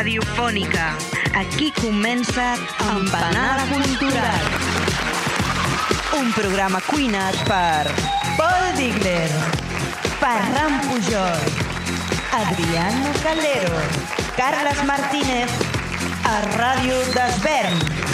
[0.00, 0.96] Radiofònica.
[1.36, 2.54] Aquí comença
[2.88, 4.46] Empanada Cultural.
[6.16, 7.84] Un programa cuinat per
[8.38, 9.28] Paul Digler,
[10.16, 11.44] Ferran Pujol,
[12.32, 13.84] Adriano Calero,
[14.40, 15.52] Carles Martínez,
[16.24, 18.09] a Ràdio d'Esvern.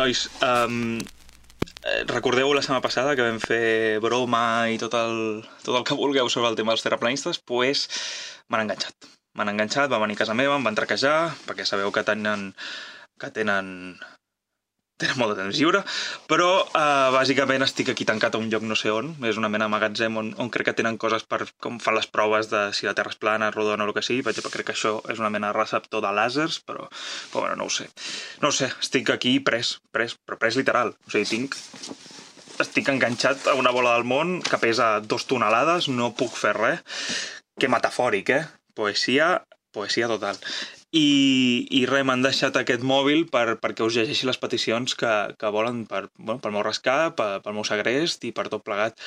[0.00, 0.96] Nois, um,
[2.08, 6.30] recordeu la setmana passada que vam fer broma i tot el, tot el que vulgueu
[6.32, 7.36] sobre el tema dels terraplanistes?
[7.36, 7.82] Doncs pues,
[8.48, 9.10] m'han enganxat.
[9.36, 12.46] M'han enganxat, va venir a casa meva, em van traquejar, perquè sabeu que tenen,
[13.20, 13.68] que tenen
[15.00, 15.82] tenen molt de temps lliure,
[16.30, 19.66] però uh, bàsicament estic aquí tancat a un lloc no sé on, és una mena
[19.66, 22.88] de magatzem on, on crec que tenen coses per com fan les proves de si
[22.88, 25.32] la Terra és plana, rodona o el que sigui, per crec que això és una
[25.32, 26.88] mena de receptor de làsers, però,
[27.32, 27.88] però bueno, no ho sé.
[28.44, 31.56] No ho sé, estic aquí pres, pres, però pres literal, o sigui, tinc
[32.60, 36.84] estic enganxat a una bola del món que pesa dos tonelades, no puc fer res.
[37.60, 38.44] Que metafòric, eh?
[38.76, 39.32] Poesia,
[39.72, 40.38] poesia total.
[40.90, 45.50] I, i res, m'han deixat aquest mòbil per, perquè us llegeixi les peticions que, que
[45.54, 48.98] volen per, bueno, pel meu rescat, per, pel meu segrest i per tot plegat.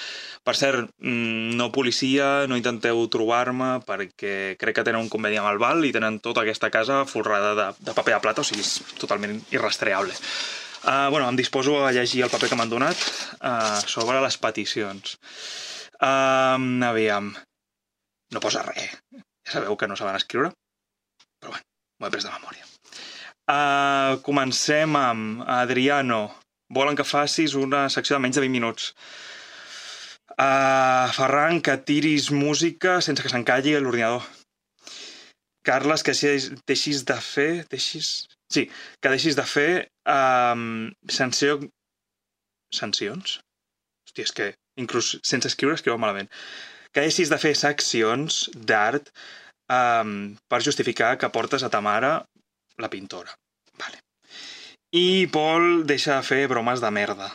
[0.47, 5.51] Per cert, mm, no policia, no intenteu trobar-me perquè crec que tenen un conveni amb
[5.51, 8.63] el Val i tenen tota aquesta casa folrada de, de paper de plata, o sigui,
[8.63, 10.15] és totalment irrastreable.
[10.83, 13.03] Uh, bueno, em disposo a llegir el paper que m'han donat
[13.43, 15.17] uh, sobre les peticions.
[15.99, 16.55] Uh,
[16.87, 17.33] aviam,
[18.31, 18.97] no posa res.
[19.43, 20.55] Ja sabeu que no saben escriure,
[21.43, 21.72] però bueno,
[22.03, 22.65] m'ho he pres de memòria.
[23.47, 26.23] Uh, comencem amb Adriano.
[26.73, 28.91] Volen que facis una secció de menys de 20 minuts.
[30.33, 34.25] Uh, Ferran, que tiris música sense que s'encalli l'ordinador.
[35.63, 36.15] Carles, que
[36.67, 37.51] deixis de fer...
[37.71, 38.27] Deixis...
[38.51, 38.65] Sí,
[38.99, 39.69] que deixis de fer
[40.09, 41.61] um, sanció...
[42.73, 43.39] sancions?
[44.09, 44.49] Hòstia, és que
[44.81, 46.27] inclús sense escriure escriu malament.
[46.91, 49.13] Que deixis de fer seccions d'art
[49.73, 52.13] um, per justificar que portes a ta mare
[52.77, 53.33] la pintora.
[53.79, 54.01] Vale.
[54.93, 57.31] I Paul deixa de fer bromes de merda.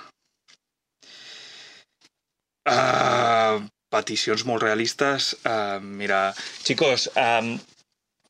[2.69, 5.33] Uh, peticions molt realistes.
[5.43, 7.57] Uh, mira, chicos, um,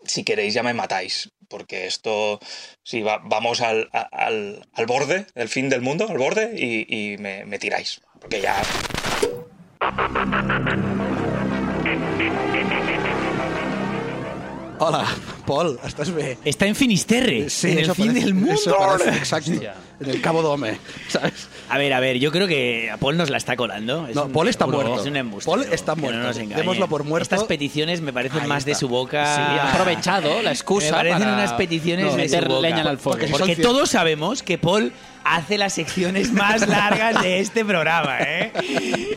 [0.04, 2.40] si queréis ya me matáis, porque esto,
[2.84, 7.18] sí, va, vamos al, al, al borde, el fin del mundo, al borde, y, y
[7.18, 8.62] me, me tiráis, porque ya...
[14.78, 15.04] 好了
[15.48, 16.36] Pol, estàs bé?
[16.44, 18.52] Está en Finisterre, Sí, en el eso fin parece- del mundo.
[18.52, 19.50] Eso parece, exacto.
[20.00, 20.78] En el Cabo Dome,
[21.08, 21.48] ¿sabes?
[21.70, 24.06] A ver, a ver, yo creo que a Paul nos la está colando.
[24.06, 25.02] Es No, un- Paul está seguro, muerto.
[25.02, 26.44] Es un embustero, Paul está que muerto.
[26.54, 27.22] Démoslo por muerto.
[27.34, 28.80] Estas peticiones me parecen Ahí más de está.
[28.80, 29.24] su boca.
[29.34, 32.60] Sí, ha aprovechado la excusa Me parecen para unas peticiones no, de meter su boca.
[32.68, 33.18] leña el fuego.
[33.18, 34.92] Porque si Porque son cien- todos sabemos que Paul
[35.24, 38.52] hace las secciones más largas de este programa, ¿eh?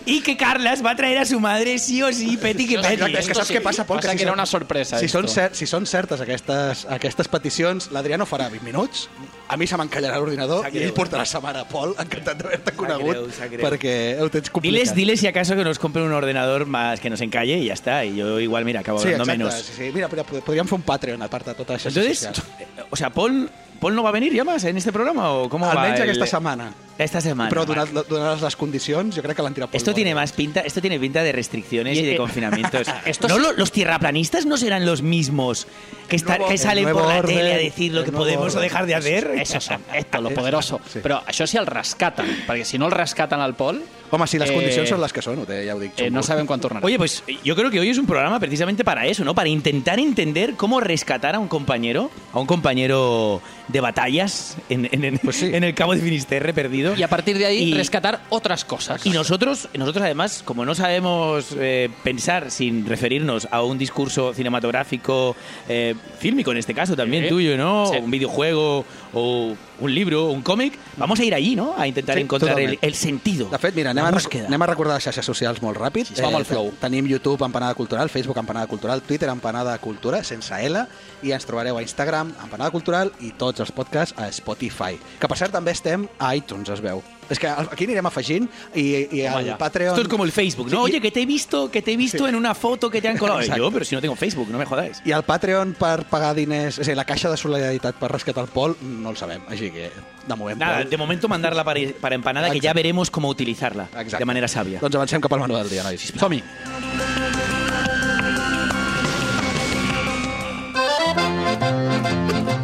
[0.06, 2.94] Y que Carlas va a traer a su madre sí o sí, peti que peti.
[2.96, 3.98] Exacte, és que saps què passa, Pol?
[4.02, 5.26] Passa que era són- una sorpresa, Si esto.
[5.28, 9.08] són, si són certes aquestes, aquestes peticions, l'Adriano farà 20 minuts,
[9.52, 13.12] a mi se m'encallarà l'ordinador i ell greu, portarà sa mare, Pol, encantat d'haver-te conegut,
[13.12, 13.66] greu, greu.
[13.66, 14.78] perquè ho tens complicat.
[14.80, 17.74] Diles, diles si acaso que nos compren un ordenador más que nos encalle y ya
[17.74, 18.06] está.
[18.06, 19.54] Y yo igual, mira, acabo Sí, hablando exacte, menos.
[19.56, 19.92] sí, sí.
[19.94, 22.24] Mira, podríem fer un Patreon a part de totes les Entonces,
[22.60, 23.50] eh, o sea, Paul,
[23.82, 25.72] Paul no va a venir ya más en este programa o cómo va?
[25.74, 26.72] Almenys el- aquesta setmana.
[26.98, 27.50] Esta semana.
[27.50, 27.90] Però vale.
[27.92, 31.00] donat, donades les condicions, jo crec que l'han tirat Esto tiene más pinta, esto tiene
[31.00, 32.88] pinta de restricciones y, Y- de eh, confinamientos.
[33.06, 35.66] esto no, lo- los tierraplanistas no serán los mismos
[36.08, 38.58] que, está- nuevo- que salen por la tele a orden, decir lo que podemos o
[38.58, 38.62] orden.
[38.62, 39.32] dejar de hacer.
[39.42, 40.80] Esos son, esto, lo poderoso.
[40.94, 41.00] Sí.
[41.02, 43.82] Però això si el rescaten, perquè si no el rescaten al Pol,
[44.14, 45.94] Home, si les Eh, condicions són les que ja dic.
[45.96, 46.84] eh, no sabem quan tornarà.
[46.84, 49.34] Oye, pues yo creo que hoy es un programa precisamente para eso, ¿no?
[49.34, 55.04] Para intentar entender cómo rescatar a un compañero, a un compañero de batallas en, en-
[55.06, 55.46] en- Pues sí.
[55.54, 56.96] en el cabo de Finisterre perdido.
[56.96, 59.06] y a partir de ahí Y- rescatar otras cosas.
[59.06, 65.36] Y nosotros, nosotros además, como no sabemos eh, pensar sin referirnos a un discurso cinematográfico,
[65.68, 67.30] eh, fílmico en este caso también Sí.
[67.30, 67.88] tuyo, ¿no?
[67.88, 67.98] Sí.
[67.98, 71.74] Un videojuego o un libro, un cómic, vamos a ir allí, ¿no?
[71.78, 73.50] A intentar Sí, encontrar el, el sentido.
[73.50, 76.06] De fet, mira, anem, a, anem a recordar les xarxes socials molt ràpid.
[76.06, 76.70] Sí, amb el flow.
[76.72, 80.86] te- Tenim YouTube Empanada Cultural, Facebook Empanada Cultural, Twitter Empanada Cultura, sense L,
[81.24, 84.98] i ens trobareu a Instagram Empanada Cultural i tots els podcasts a Spotify.
[85.20, 87.02] Que per cert també estem a iTunes, es veu.
[87.32, 89.54] És que aquí anirem afegint i, i al ja.
[89.58, 89.94] Patreon...
[89.96, 90.82] Esto es como el Facebook, ¿no?
[90.86, 92.30] Sí, Oye, que te he visto, que te he visto Sí.
[92.30, 93.40] en una foto que te han colado.
[93.56, 95.02] Yo, pero si no tengo Facebook, no me jodáis.
[95.06, 98.44] I el Patreon per pagar diners, és a dir, la caixa de solidaritat per rescatar
[98.44, 99.46] el Pol, no el sabem.
[99.48, 99.88] Així que,
[100.28, 100.90] de moment, Nada, Pol...
[100.90, 104.18] de momento mandarla para, para empanada, que ya veremos cómo utilizarla Exacte.
[104.18, 104.80] de manera sabia.
[104.84, 106.12] Doncs avancem cap al menú del dia, nois.
[106.20, 106.44] Som-hi.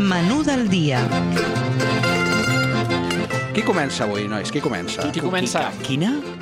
[0.08, 1.02] Menú del dia.
[3.54, 4.52] Qui comença avui, nois?
[4.56, 5.12] Qui comença?
[5.12, 5.68] Qui comença?
[5.84, 6.37] Quina?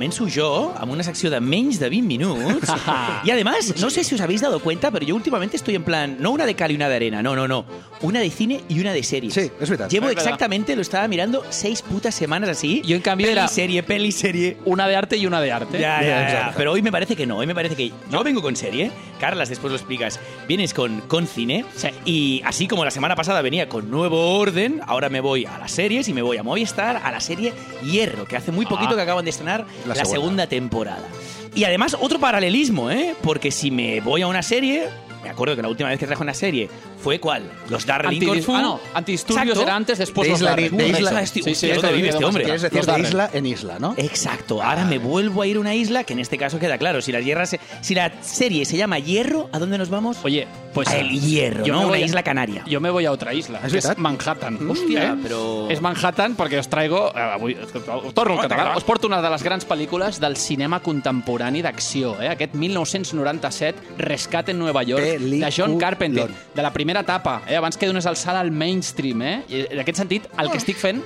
[0.00, 2.70] Començo jo amb una secció de menys de 20 minuts.
[3.24, 6.16] y además, no sé si os habéis dado cuenta, pero yo últimamente estoy en plan,
[6.20, 7.66] no una de cal y una de arena, no, no, no.
[8.00, 9.34] Una de cine y una de series.
[9.34, 9.90] Sí, es verdad.
[9.90, 10.24] Llevo Es verdad.
[10.24, 12.80] exactamente, lo estaba mirando, seis putas semanas así.
[12.82, 14.56] Yo, en cambio, peli, era- serie, peli, serie.
[14.64, 15.78] Una de arte y una de arte.
[15.78, 16.54] Ya, ya, ya.
[16.56, 17.36] Pero hoy me parece que no.
[17.36, 18.90] Hoy me parece que yo vengo con serie.
[19.20, 20.18] Carlas, después lo explicas.
[20.48, 21.66] Vienes con, con cine.
[21.76, 21.88] Sí.
[22.06, 25.72] Y así como la semana pasada venía con nuevo orden, ahora me voy a las
[25.72, 27.52] series y me voy a Movistar a la serie
[27.82, 28.96] Hierro, que hace muy poquito Ah.
[28.96, 30.20] que acaban de estrenar La la, segunda.
[30.22, 31.08] segunda temporada.
[31.54, 33.14] Y además, otro paralelismo, ¿eh?
[33.22, 34.88] Porque si me voy a una serie.
[35.22, 36.70] Me acuerdo que la última vez que traje una serie
[37.02, 37.42] fue ¿cuál?
[37.68, 39.62] Los Darling Anti- ah, no, Antidisturbios Exacto.
[39.64, 40.76] era antes, después De los isla- Darren.
[40.78, 42.44] de isla- Sí, sí, sí, esto ¿dónde me vive este hombre?
[42.44, 43.92] Quieres decir de isla en isla, ¿no?
[43.98, 47.02] Exacto, ahora me vuelvo a ir a una isla, que en este caso queda claro.
[47.02, 50.16] Si la, hierra se- si la serie se llama Hierro, ¿a dónde nos vamos?
[50.22, 51.80] Oye, pues el Hierro, yo ¿no?
[51.80, 52.62] me Una voy a- isla canaria.
[52.66, 53.98] Yo me voy a otra isla, ¿Es que es verdad?
[53.98, 54.58] Manhattan.
[54.68, 55.14] Hòstia, Eh?
[55.24, 57.12] però- És Manhattan perquè us traigo...
[57.14, 58.76] Eh, avui, us torno al català.
[58.76, 62.20] Us porto una de les grans pel·lícules del cinema contemporani d'acció.
[62.20, 62.28] Eh?
[62.28, 65.78] Aquest 1997, Rescat en Nova York, de John Peliculón.
[65.78, 67.56] Carpenter, de la primera etapa, eh?
[67.56, 69.22] abans que dones alçada al mainstream.
[69.22, 69.44] Eh?
[69.48, 71.02] I en aquest sentit, el que estic fent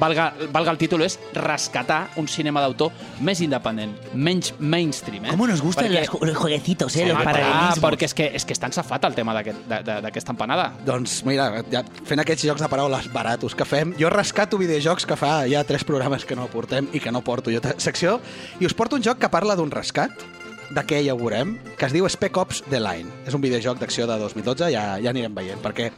[0.00, 5.24] valga, valga el títol, és rescatar un cinema d'autor més independent, menys mainstream.
[5.26, 5.30] Eh?
[5.30, 7.00] ¿Cómo nos gustan Perquè- los, ju- los jueguecitos, eh?
[7.00, 7.18] Sí, los
[7.82, 10.72] perquè és que, és que està ensafat el tema d'aquesta empanada.
[10.86, 15.16] Doncs mira, ja, fent aquests jocs de paraules baratos que fem, jo rescato videojocs que
[15.16, 18.20] fa ja tres programes que no portem i que no porto jo secció,
[18.60, 20.10] i us porto un joc que parla d'un rescat,
[20.74, 23.10] de què ja ho veurem, que es diu Spec Ops The Line.
[23.28, 25.90] És un videojoc d'acció de 2012, ja, ja anirem veient, perquè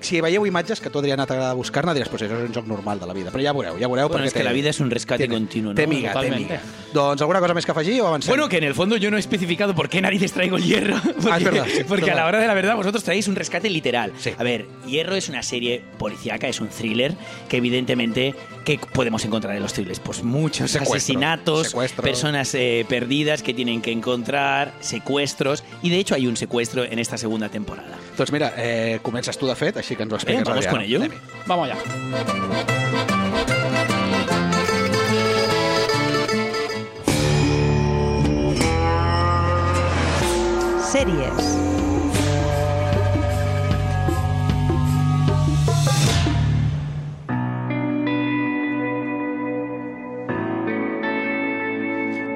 [0.00, 3.00] si veieu imatges que tu, Adriana, t'agrada buscar-ne, diràs, pues això és un joc normal
[3.00, 3.30] de la vida.
[3.30, 4.08] Però ja veureu, ja veureu.
[4.08, 5.76] Bueno, perquè es que la vida es un rescate té- continuo, ¿no?
[5.76, 6.52] Té miga, té Totalmente.
[6.54, 6.60] miga.
[6.92, 8.30] Doncs alguna cosa més que afegir o avancem?
[8.30, 10.96] Bueno, que en el fondo yo no he especificado por qué narices traigo el hierro.
[11.02, 12.16] Porque, Ah, es verdad, sí, porque a verdad.
[12.22, 14.12] la hora de la verdad vosotros traéis un rescate literal.
[14.18, 14.30] Sí.
[14.38, 17.14] A ver, Hierro es una serie policíaca, es un thriller
[17.48, 18.34] que evidentemente
[18.64, 20.00] ¿qué podemos encontrar en los thrillers?
[20.00, 26.26] Pues muchos asesinatos, personas eh, perdidas que tienen que encontrar, secuestros y de hecho hay
[26.26, 27.98] un secuestro en esta segunda temporada.
[28.16, 31.00] Doncs mira, eh, comences tu de fet, així que ens ho vamos con ello.
[31.46, 31.76] Vamos allá.
[40.90, 41.58] Sèries.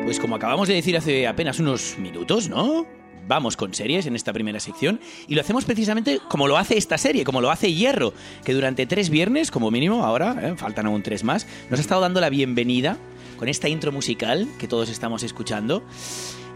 [0.04, 3.01] Pues como acabamos de decir hace apenas unos minutos, ¿no?
[3.32, 6.99] Vamos con series en esta primera sección y lo hacemos precisamente como lo hace esta
[6.99, 8.12] serie, como lo hace Hierro,
[8.44, 10.55] que durante tres viernes, como mínimo, ahora ¿eh?
[10.58, 12.99] faltan aún tres más, nos ha estado dando la bienvenida
[13.38, 15.82] con esta intro musical que todos estamos escuchando.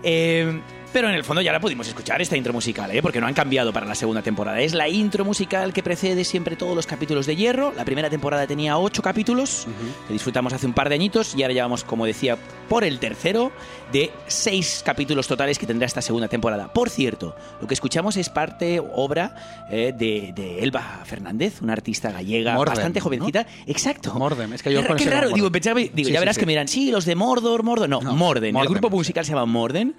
[0.02, 0.60] Eh,
[0.96, 3.02] pero en el fondo ya la pudimos escuchar, esta intro musical, ¿eh?
[3.02, 4.62] porque no han cambiado para la segunda temporada.
[4.62, 7.74] Es la intro musical que precede siempre todos los capítulos de Hierro.
[7.76, 9.66] La primera temporada tenía ocho capítulos,
[10.06, 12.38] que disfrutamos hace un par de añitos, y ahora llevamos, como decía,
[12.70, 13.52] por el tercero
[13.92, 16.72] de seis capítulos totales que tendrá esta segunda temporada.
[16.72, 22.10] Por cierto, lo que escuchamos es parte, obra eh, de, de Elba Fernández, una artista
[22.10, 23.04] gallega Mordem, bastante ¿no?
[23.04, 23.46] jovencita.
[23.66, 24.14] Exacto.
[24.14, 26.40] Mordem, es que yo Qué, qué raro, digo, pensaba- digo, Sí, ya sí, verás sí.
[26.40, 27.86] que me dirán, sí, los de Mordor, Mordor.
[27.86, 28.54] No, No, Morden.
[28.54, 29.94] Mordem, El grupo musical se llama Morden.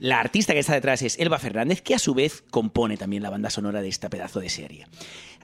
[0.00, 3.28] La artista que está detrás es Elba Fernández, que a su vez compone también la
[3.28, 4.86] banda sonora de esta pedazo de serie.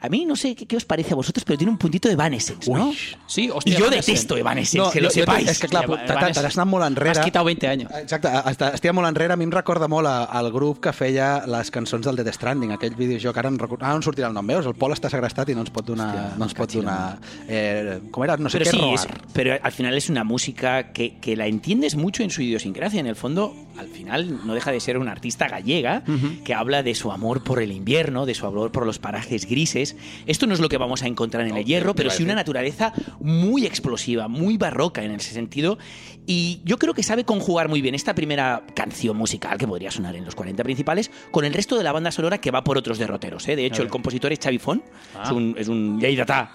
[0.01, 2.15] A mí no sé qué, qué os parece a vosotros, pero tiene un puntito de
[2.15, 2.91] Evanescence, ¿no?
[2.91, 2.99] Uy.
[3.27, 4.13] Sí, Y hòstia, yo Evanescence.
[4.13, 5.47] detesto Evanescence, No, que lo jo- jo sepáis.
[5.47, 7.11] t'he- És que, clar, t'has anat molt enrere.
[7.11, 7.91] Has quitado 20 años.
[7.93, 8.29] Exacte,
[8.75, 9.33] estic molt enrere.
[9.33, 12.73] A mi em recorda molt a- al grup que feia les cançons del Death Stranding,
[12.73, 13.37] aquell videojoc.
[13.39, 13.83] Ara, em record...
[13.83, 14.67] Ara no em sortirà el nom, veus?
[14.67, 16.09] El Pol està segrestat i no ens pot donar...
[16.15, 18.37] Hòstia, no ens pot donar eh, com era?
[18.37, 18.95] No sé pero què, sí, Roar.
[18.95, 23.01] es- pero al final es una música que, que la entiendes mucho en su idiosincrasia.
[23.01, 26.03] En el fondo, al final no deja de ser una artista gallega
[26.45, 29.86] que habla de su amor por el invierno, de su amor por los parajes grises.
[30.27, 32.93] Esto no es lo que vamos a encontrar en el hierro, pero sí una naturaleza
[33.21, 35.79] muy explosiva, muy barroca en ese sentido.
[36.27, 40.17] Y yo creo que sabe conjugar muy bien esta primera canción musical que podría sonar
[40.17, 42.99] en los 40 principales con el resto de la banda sonora que va por otros
[42.99, 43.47] derroteros.
[43.49, 43.55] ¿eh?
[43.55, 44.85] De hecho, el compositor es Xavi Font,
[45.23, 46.01] es un, es un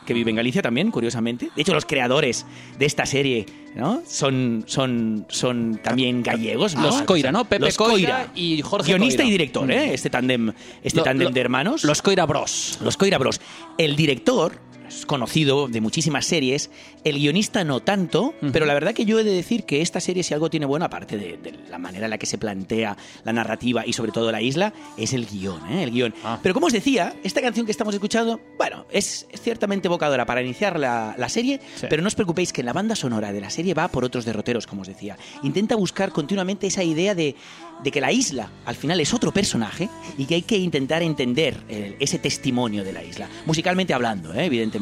[0.05, 1.49] que vive en Galicia también, curiosamente.
[1.55, 2.45] De hecho, los creadores
[2.77, 3.45] de esta serie
[3.75, 4.01] ¿no?
[4.07, 6.75] son, son, son también gallegos.
[6.75, 6.81] ¿no?
[6.83, 7.45] Los Coira, ¿no?
[7.45, 9.27] Pepe Los Coira y Jorge Guionista Coira.
[9.29, 9.93] y director, ¿eh?
[9.93, 10.51] este tándem
[10.83, 11.83] este Lo- tándem lo- de hermanos.
[11.83, 12.79] Los Coira Bros.
[12.81, 13.39] Los Coira Bros.
[13.77, 14.53] El director
[14.99, 16.69] es conocido de muchísimas series,
[17.03, 20.23] el guionista no tanto, pero la verdad que yo he de decir que esta serie
[20.23, 23.33] si algo tiene bueno, aparte de, de la manera en la que se plantea la
[23.33, 25.83] narrativa y sobre todo la isla, es el guion, ¿eh?
[25.83, 26.13] el guion.
[26.23, 26.39] Ah.
[26.43, 30.79] Pero como os decía, esta canción que estamos escuchando, bueno, es, ciertamente evocadora para iniciar
[30.79, 31.87] la, la serie, Sí.
[31.89, 34.67] pero no os preocupéis que la banda sonora de la serie va por otros derroteros,
[34.67, 35.17] como os decía.
[35.43, 37.35] Intenta buscar continuamente esa idea de,
[37.83, 41.57] de que la isla al final es otro personaje y que hay que intentar entender
[41.69, 44.45] eh, ese testimonio de la isla, musicalmente hablando, ¿eh?
[44.45, 44.80] evidentemente.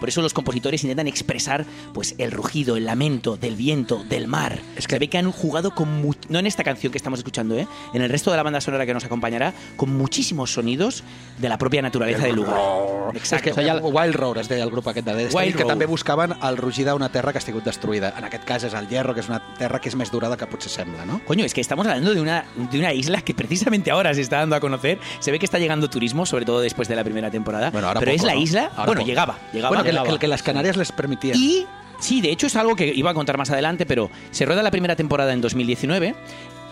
[0.00, 4.58] Por eso los compositores intentan expresar pues el rugido, el lamento del viento, del mar.
[4.76, 7.20] Es que se ve que han jugado con mu- no en esta canción que estamos
[7.20, 7.66] escuchando, ¿eh?
[7.94, 11.04] en el resto de la banda sonora que nos acompañará, con muchísimos sonidos
[11.38, 12.56] de la propia naturaleza del lugar.
[13.14, 15.54] És que O sigui, el- Wild Road es deia el grup aquest de Death Wild
[15.56, 15.68] que Road.
[15.72, 18.12] també buscaven el rugir d'una terra que ha estat destruïda.
[18.18, 20.46] En aquest cas és el Hierro, que és una terra que és més durada que
[20.46, 21.20] potser sembla, no?
[21.24, 24.38] Coño, es que estamos hablando de una, de una isla que precisamente ahora se está
[24.38, 24.98] dando a conocer.
[25.20, 27.70] Se ve que está llegando turismo, sobre todo después de la primera temporada.
[27.70, 28.40] Bueno, ahora pero es poco, la ¿no?
[28.40, 28.62] isla.
[28.74, 29.06] Ahora bueno, poco.
[29.08, 29.70] llegaba, llegaba.
[29.70, 30.10] bueno, que, llegaba.
[30.12, 31.36] que, que las Canarias les permitían.
[31.38, 31.66] Y
[31.98, 34.70] sí, de hecho es algo que iba a contar más adelante, pero se rueda la
[34.70, 36.14] primera temporada en 2019,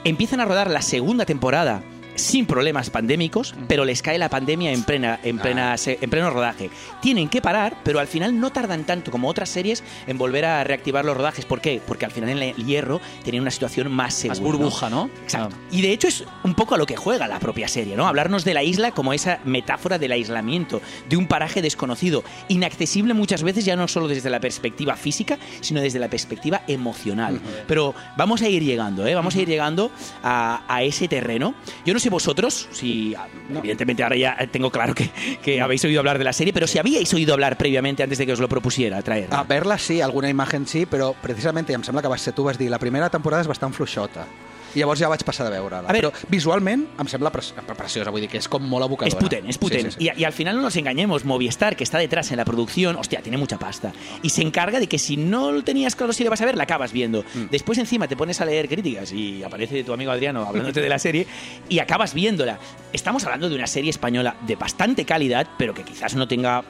[0.05, 1.83] empiezan a rodar la segunda temporada
[2.15, 6.31] sin problemas pandémicos, pero les cae la pandemia en plena en plena se- en pleno
[6.31, 6.71] rodaje.
[7.03, 10.63] Tienen que parar, pero al final no tardan tanto como otras series en volver a
[10.65, 11.45] reactivar los rodajes.
[11.45, 11.81] ¿Por qué?
[11.87, 14.35] Porque al final en el hierro tienen una situación más segura.
[14.41, 15.11] Más burbuja, ¿no?
[15.23, 15.57] Exacto.
[15.59, 15.67] Ah.
[15.71, 18.07] Y de hecho es un poco a lo que juega la propia serie, ¿no?
[18.07, 23.43] Hablarnos de la isla como esa metáfora del aislamiento, de un paraje desconocido, inaccesible muchas
[23.43, 27.41] veces ya no solo desde la perspectiva física, sino desde la perspectiva emocional.
[27.67, 29.15] Pero vamos a ir llegando, ¿eh?
[29.15, 29.91] Vamos a ir llegando
[30.23, 31.55] a, a ese terreno.
[31.85, 33.15] Yo no sé vosotros, si
[33.51, 35.11] evidentemente ahora ya tengo claro que,
[35.43, 38.27] que habéis oído hablar de la serie, pero si habíais oído hablar previamente antes de
[38.27, 39.29] que os lo propusiera traer.
[39.31, 42.59] A verla sí, alguna imatge sí, però precisament, em sembla que vas ser tu, vas
[42.61, 44.27] dir la primera temporada és bastant fluixota.
[44.75, 45.89] I llavors ja vaig passar de veure-la.
[45.95, 47.43] Però visualment em sembla pre
[47.75, 49.15] preciosa, vull dir que és com molt abocadora.
[49.15, 49.91] Es puten, es puten.
[49.91, 50.11] Sí, sí, sí.
[50.15, 53.23] Y, y al final no nos engañemos, Movistar, que está detrás en la producción, hostia,
[53.23, 53.93] tiene mucha pasta.
[54.23, 56.65] Y se encarga de que si no tenías claro si le vas a ver, la
[56.65, 57.25] acabas viendo.
[57.35, 57.45] Mm.
[57.51, 60.99] Después encima te pones a leer críticas y aparece tu amigo Adriano hablándote de la
[60.99, 61.27] serie
[61.69, 62.59] y acabas viéndola.
[62.93, 66.65] Estamos hablando de una serie española de bastante calidad, pero que quizás no tenga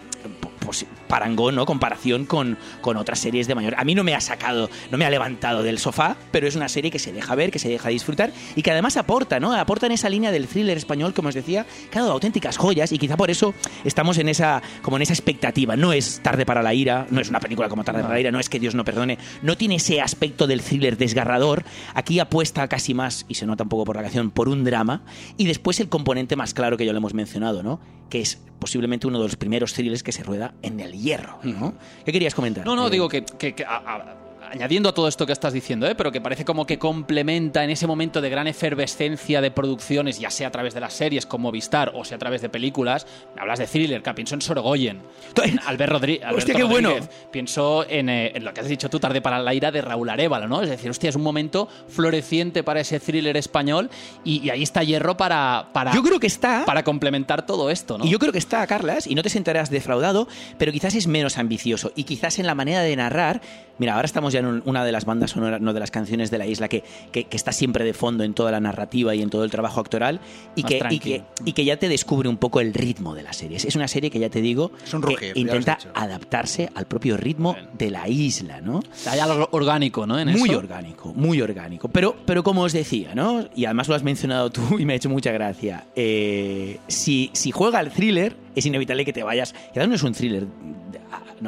[0.64, 1.66] pues, parangón, ¿no?
[1.66, 3.75] Comparación con, con otras series de mayor.
[3.76, 6.68] A mí no me ha sacado, no me ha levantado del sofá, pero es una
[6.68, 9.52] serie que se deja ver, que se deja disfrutar y que además aporta, ¿no?
[9.52, 12.92] Aporta en esa línea del thriller español, como os decía, que ha dado auténticas joyas
[12.92, 13.54] y quizá por eso
[13.85, 15.76] estamos en esa, como en esa expectativa.
[15.76, 18.30] No es Tarde para la ira, no es una película como Tarde para la ira,
[18.30, 21.64] no es que Dios no perdone, no tiene ese aspecto del thriller desgarrador.
[21.94, 25.02] Aquí apuesta casi más, y se nota un poco por la canción, por un drama.
[25.37, 27.80] Y después el componente más claro que ya lo hemos mencionado, ¿no?
[28.11, 31.75] Que es posiblemente uno de los primeros thrillers que se rueda en el hierro, ¿no?
[32.04, 32.64] ¿Qué querías comentar?
[32.64, 34.16] No, no, Eh, digo que, que- que a- a-
[34.54, 35.94] añadiendo a todo esto que estás diciendo, ¿eh?
[35.94, 40.30] pero que parece como que complementa en ese momento de gran efervescencia de producciones, ya
[40.30, 43.06] sea a través de las series como Vistar o sea a través de películas.
[43.34, 45.02] Me hablas de thriller, que pienso en Sorogoyen,
[45.42, 46.90] en Albert Alberto Hostia, qué bueno.
[46.90, 47.11] Rodríguez.
[47.32, 50.08] Pienso en, eh, en lo que has dicho tú, Tarde para la ira, de Raúl
[50.08, 50.62] Arevalo, ¿no?
[50.62, 53.90] Es decir, hostia, es un momento floreciente para ese thriller español
[54.25, 56.64] y, y ahí está Hierro para, para, Yo creo que está...
[56.64, 58.04] para complementar todo esto, ¿no?
[58.04, 61.38] Y yo creo que está, Carlas, y no te sentarás defraudado, pero quizás es menos
[61.38, 61.92] ambicioso.
[61.96, 63.40] Y quizás en la manera de narrar.
[63.76, 66.31] Mira, ahora estamos ya en un- una de las bandas sonoras, no de las canciones
[66.31, 69.23] de la isla, que, que- que está siempre de fondo en toda la narrativa y
[69.23, 70.21] en todo el trabajo actoral,
[70.57, 73.33] y que, y, que, y que ya te descubre un poco el ritmo de la
[73.33, 73.57] serie.
[73.57, 76.87] Es una serie que ya te digo, Es un que rugir, ya intenta adaptarse al
[76.87, 78.81] propio ritmo de la isla, ¿no?
[79.09, 80.19] Hay algo orgánico, ¿no?
[80.19, 80.59] En muy eso.
[80.59, 81.89] orgánico, muy orgánico.
[81.89, 83.49] Pero, pero como os decía, ¿no?
[83.55, 85.85] Y además lo has mencionado tú y me ha hecho mucha gracia.
[85.97, 89.53] eh, si, si juega al thriller, es inevitable que te vayas.
[89.73, 90.47] Que además no es un thriller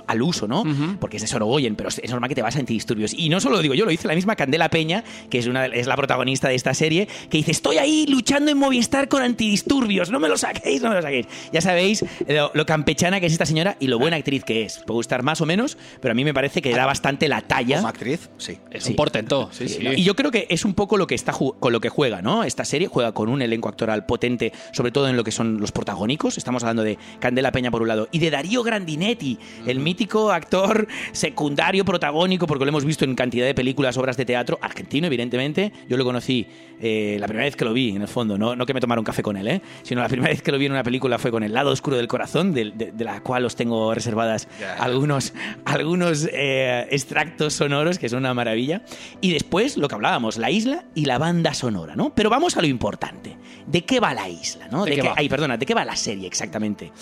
[0.06, 0.64] al uso, ¿no?
[1.00, 3.14] Porque es de Sorogoyen, pero es normal que te vas a antidisturbios.
[3.14, 5.66] Y no solo lo digo yo, lo dice la misma Candela Peña, que es, una,
[5.66, 10.10] es la protagonista de esta serie, que dice: Estoy ahí luchando en Movistar con antidisturbios,
[10.10, 11.26] no me lo saquéis, no me lo saquéis.
[11.52, 14.78] Ya sabéis lo, lo campechana que es esta señora y lo buena actriz que es.
[14.86, 17.76] Puede gustar más o menos, pero a mí me parece que da bastante la talla.
[17.78, 18.58] Com a actriz, sí.
[18.70, 18.90] Es Sí.
[18.90, 19.78] un portento, sí, sí.
[19.96, 22.44] Y yo creo que es un poco lo que está con lo que juega, ¿no?
[22.44, 25.72] Esta serie juega con un elenco actoral potente, sobre todo en lo que son los
[25.72, 26.38] protagónicos.
[26.38, 30.88] Estamos hablando de Candela Peña por un lado y de Darío Grandinetti, el mítico actor
[31.12, 35.72] secundario protagónico, porque lo hemos visto en cantidad de películas, obras de teatro, argentino, evidentemente.
[35.88, 36.44] Yo lo conocí
[36.80, 39.00] eh, la primera vez que lo vi, en el fondo, no, no que me tomara
[39.00, 39.62] un café con él, ¿eh?
[39.84, 41.96] sino la primera vez que lo vi en una película fue con El lado oscuro
[41.96, 44.48] del corazón, de, de la cual os tengo reservadas
[44.80, 45.32] algunos,
[45.64, 48.82] algunos eh, extractos sonoros que son una maravilla.
[49.20, 52.12] Y después lo que hablábamos, la isla y la banda sonora, ¿no?
[52.12, 53.36] Pero vamos a lo importante.
[53.66, 54.84] ¿De qué va la isla, no?
[54.84, 55.14] ¿De qué qué, va?
[55.16, 56.92] ay, perdona, ¿de qué va la serie exactamente?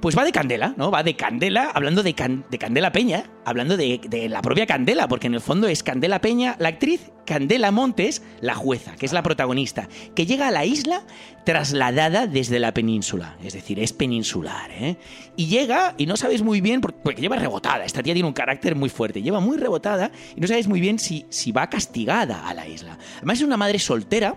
[0.00, 0.90] Pues va de Candela, ¿no?
[0.90, 2.14] Va de Candela, hablando de,
[2.50, 6.56] de Candela Peña, hablando de, la propia Candela, porque en el fondo es Candela Peña,
[6.58, 11.02] la actriz, Candela Montes, la jueza, que es la protagonista, que llega a la isla
[11.44, 14.96] trasladada desde la península, es decir, es peninsular, ¿eh?
[15.36, 18.34] Y llega y no sabes muy bien, por- porque lleva rebotada, esta tía tiene un
[18.34, 22.48] carácter muy fuerte, lleva muy rebotada y no sabes muy bien si, si va castigada
[22.48, 22.98] a la isla.
[23.18, 24.34] Además es una madre soltera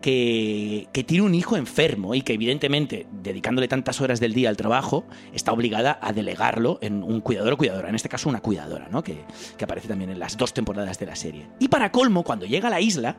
[0.00, 5.04] que, tiene un hijo enfermo y que evidentemente, dedicándole tantas horas del día al trabajo,
[5.32, 9.02] está obligada a delegarlo en un cuidador o cuidadora, en este caso una cuidadora, ¿no?
[9.02, 9.24] que,
[9.56, 11.46] que aparece también en las dos temporadas de la serie.
[11.58, 13.16] Y para colmo, cuando llega a la isla,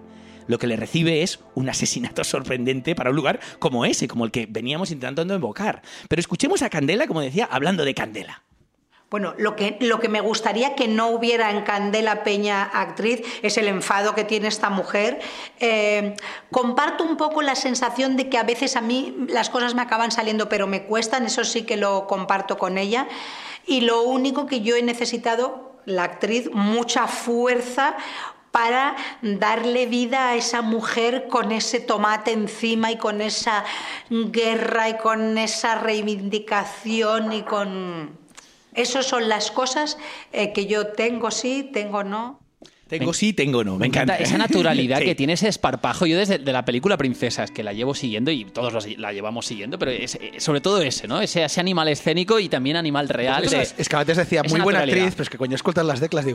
[0.48, 4.32] lo que le recibe es un asesinato sorprendente para un lugar como ese, como el
[4.32, 5.82] que veníamos intentando invocar.
[6.08, 8.44] Pero escuchemos a Candela, como decía, hablando de Candela.
[9.12, 13.58] Bueno, lo que, lo que me gustaría que no hubiera en Candela Peña actriz es
[13.58, 15.20] el enfado que tiene esta mujer.
[15.60, 16.16] Eh,
[16.50, 20.14] comparto un poco la sensación de que a veces a mí las cosas me acaban
[20.14, 23.10] saliendo pero me cuestan, eso sí que lo comparto con ella.
[23.68, 27.98] Y lo único que yo he necesitado, la actriz, mucha fuerza
[28.52, 33.66] para darle vida a esa mujer con ese tomate encima y con esa
[34.10, 38.21] guerra y con esa reivindicación y con...
[38.74, 39.98] Esas son las cosas
[40.32, 42.40] eh, que yo tengo sí, tengo no.
[42.88, 43.74] Tengo sí, tengo no.
[43.74, 45.06] Me, Me encanta encanta esa naturalidad Sí.
[45.06, 46.06] que tiene ese esparpajo.
[46.06, 49.46] Yo desde de la película Princesas, que la llevo siguiendo y todos los- la llevamos
[49.46, 51.22] siguiendo, pero es- eh, sobre todo ese, ¿no?
[51.22, 53.48] Ese, ese animal escénico y también animal real.
[53.48, 56.02] De- és que abans decía, muy buena actriz, pero es que jo he escoltat les
[56.02, 56.26] decles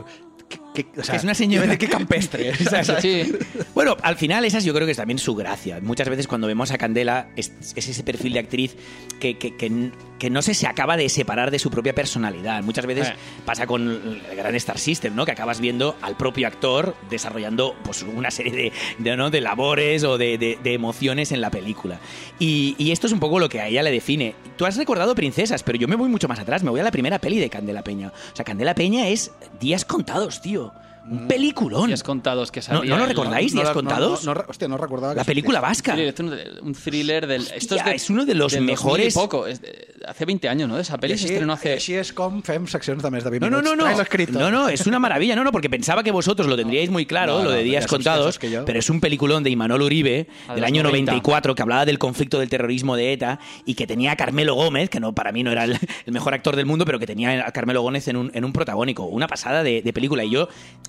[0.97, 1.65] o sea, Que es una señora.
[1.67, 2.51] decir que campestre.
[3.73, 5.79] Bueno, al final esa yo creo que es también su gracia.
[5.81, 8.75] Muchas veces cuando vemos a Candela es, es ese perfil de actriz
[9.19, 12.63] que, que- que- que no se, se acaba de separar de su propia personalidad.
[12.63, 13.13] Muchas veces Eh.
[13.45, 15.25] pasa con el gran Star System, ¿no?
[15.25, 19.29] Que acabas viendo al propio actor desarrollando pues, una serie de, de, ¿no?
[19.29, 21.99] de labores o de, de- de emociones en la película.
[22.39, 24.33] Y, y esto es un poco lo que a ella le define.
[24.57, 26.63] Tú has recordado Princesas, pero yo me voy mucho más atrás.
[26.63, 28.07] Me voy a la primera peli de Candela Peña.
[28.07, 30.66] O sea, Candela Peña es Días Contados, tío.
[31.09, 31.87] Un peliculón.
[31.87, 34.25] Días contados que ¿No, salía ¿no lo el- recordáis, Días no, Contados?
[34.25, 35.93] No, no, hostia, no recordaba que la película vasca.
[35.93, 36.19] thriller, es
[36.61, 37.41] un, thriller del.
[37.43, 40.25] esto Hostia, de- es uno de los del 2000 y mejores- poco, es de- hace
[40.25, 40.77] 20 años, ¿no?
[40.79, 41.77] Esa peli se estrenó hace.
[42.13, 43.87] com fem seccions de més de 20 No, no, no, no.
[44.31, 45.35] No, no, es una maravilla.
[45.35, 47.87] No, no, porque pensaba que vosotros lo tendríais muy claro, No, lo no, de días
[47.87, 48.65] contados, sos que yo.
[48.65, 51.11] pero es un peliculón de Imanol Uribe A del año 90.
[51.13, 54.89] 94 que hablaba del conflicto del terrorismo de ETA y que tenía a Carmelo Gómez,
[54.89, 55.73] que no para mí no era el,
[56.05, 58.53] el mejor actor del mundo, pero que tenía a Carmelo Gómez en un, en un
[58.53, 59.05] protagónico.
[59.05, 60.23] Una pasada de, de película.
[60.23, 60.47] Y yo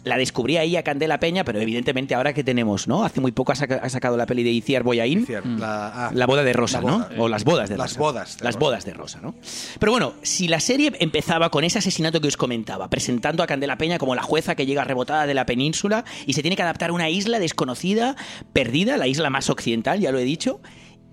[0.08, 3.04] la descubrí ahí a Candela Peña, pero evidentemente ahora que tenemos, ¿no?
[3.04, 5.24] Hace muy poco ha, saca- ha sacado la peli de Iciar Boyaín.
[5.26, 7.10] Cierto, La, ah, La boda de Rosa, boda.
[7.16, 7.22] ¿no?
[7.22, 8.00] O las bodas de Las Rosa.
[8.00, 8.58] bodas de las Rosa.
[8.64, 9.34] bodas de Rosa, ¿no?
[9.78, 13.78] Pero bueno, si la serie empezaba con ese asesinato que os comentaba, presentando a Candela
[13.78, 16.90] Peña como la jueza que llega rebotada de la península y se tiene que adaptar
[16.90, 18.16] a una isla desconocida,
[18.52, 20.60] perdida, la isla más occidental, ya lo he dicho,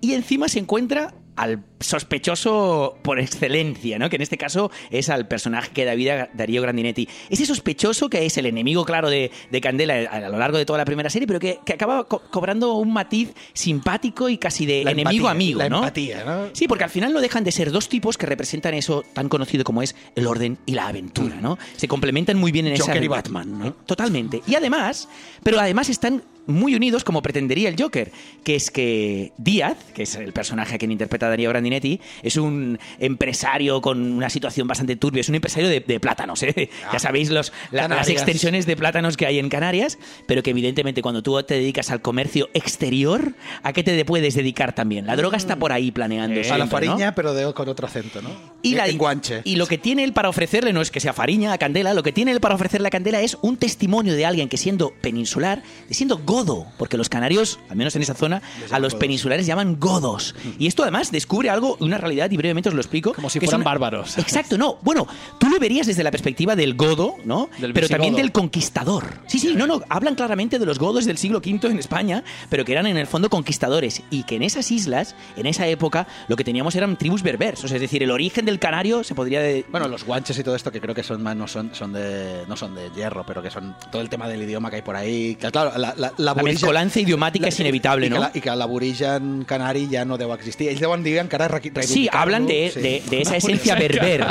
[0.00, 4.08] y encima se encuentra al sospechoso por excelencia, ¿no?
[4.08, 7.08] Que en este caso es al personaje que da vida Darío Grandinetti.
[7.30, 10.64] Ese sospechoso que es el enemigo, claro, de, de Candela a, a lo largo de
[10.64, 14.66] toda la primera serie, pero que, que acaba co- cobrando un matiz simpático y casi
[14.66, 15.76] de La enemigo empatía, amigo, la ¿no?
[15.78, 16.48] empatía, ¿no?
[16.52, 19.64] Sí, porque al final no dejan de ser dos tipos que representan eso tan conocido
[19.64, 21.58] como es el orden y la aventura, ¿no?
[21.76, 23.72] Se complementan muy bien en esa Joker y de Batman, ¿no?
[23.72, 24.42] Totalmente.
[24.46, 25.08] Y además,
[25.42, 28.12] pero además están muy unidos como pretendería el Joker,
[28.44, 31.65] que es que Díaz, que es el personaje a quien interpreta Darío Grandinetti,
[32.22, 36.68] es un empresario con una situación bastante turbia, es un empresario de, de plátanos, ¿eh?
[36.92, 41.02] ya sabéis los, la- las extensiones de plátanos que hay en Canarias, pero que evidentemente
[41.02, 45.06] cuando tú te dedicas al comercio exterior, ¿a qué te puedes dedicar también?
[45.06, 46.40] La droga está por ahí planeando.
[46.52, 48.30] a la fariña, pero de, con otro acento, ¿no?
[48.62, 49.40] Y, la, guanche.
[49.44, 52.02] y lo que tiene él para ofrecerle no es que sea fariña a Candela, lo
[52.02, 55.62] que tiene él para ofrecerle a Candela es un testimonio de alguien que siendo peninsular,
[55.90, 59.00] siendo godo, porque los canarios, al menos en esa zona, a los godos.
[59.00, 60.34] peninsulares llaman godos.
[60.58, 63.12] Y esto además descubre algo, una realidad, y brevemente os lo explico.
[63.12, 64.18] Como si fueran una- bárbaros.
[64.18, 64.78] Exacto, no.
[64.82, 65.06] Bueno,
[65.38, 67.48] tú lo verías desde la perspectiva del godo, ¿no?
[67.58, 69.20] Del pero también del conquistador.
[69.26, 69.80] Sí, sí, no, no.
[69.88, 73.06] Hablan claramente de los godos del siglo V en España, pero que eran en el
[73.06, 74.02] fondo conquistadores.
[74.10, 77.64] Y que en esas islas, en esa época, lo que teníamos eran tribus berbers.
[77.64, 79.40] O sea, es decir, el origen del canario se podría.
[79.40, 81.92] de- Bueno, los guanches y todo esto que creo que son más, no son, son
[81.92, 84.82] de no son de hierro, pero que son todo el tema del idioma que hay
[84.82, 85.36] por ahí.
[85.36, 88.16] Que, claro, la, la, La mezcolanza idiomática es inevitable, i ¿no?
[88.16, 90.68] Que la, I que canari ja no deu existir.
[90.70, 91.45] Ells deuen dir encara
[91.82, 92.80] Sí, hablan de, sí.
[92.80, 94.26] de- de esa esencia berber.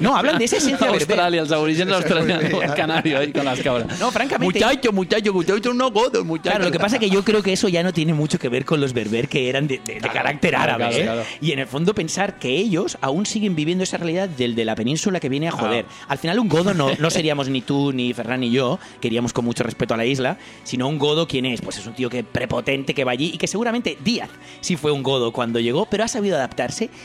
[0.00, 1.02] No, hablan de esa esencia berber.
[1.02, 3.98] Australia, los aborígenes australianos, el canario ahí con las cabras.
[4.00, 4.58] No, francamente.
[4.58, 6.50] Muchacho, muchacho, muchacho, no godo, muchacho.
[6.50, 8.48] Claro, lo que pasa es que yo creo que eso ya no tiene mucho que
[8.48, 11.02] ver con los berber que eran de, de- carácter claro, árabe.
[11.02, 11.24] claro, ¿eh?
[11.40, 14.74] Y en el fondo pensar que ellos aún siguen viviendo esa realidad del de la
[14.74, 15.84] península que viene a joder.
[16.08, 19.32] Al final un godo no, no seríamos ni tú, ni Ferran, ni yo, que iríamos
[19.32, 21.60] con mucho respeto a la isla, sino un godo, ¿quién es?
[21.60, 24.92] Pues es un tío que prepotente que va allí y que seguramente Díaz sí fue
[24.92, 26.36] un godo cuando llegó, pero ha sabido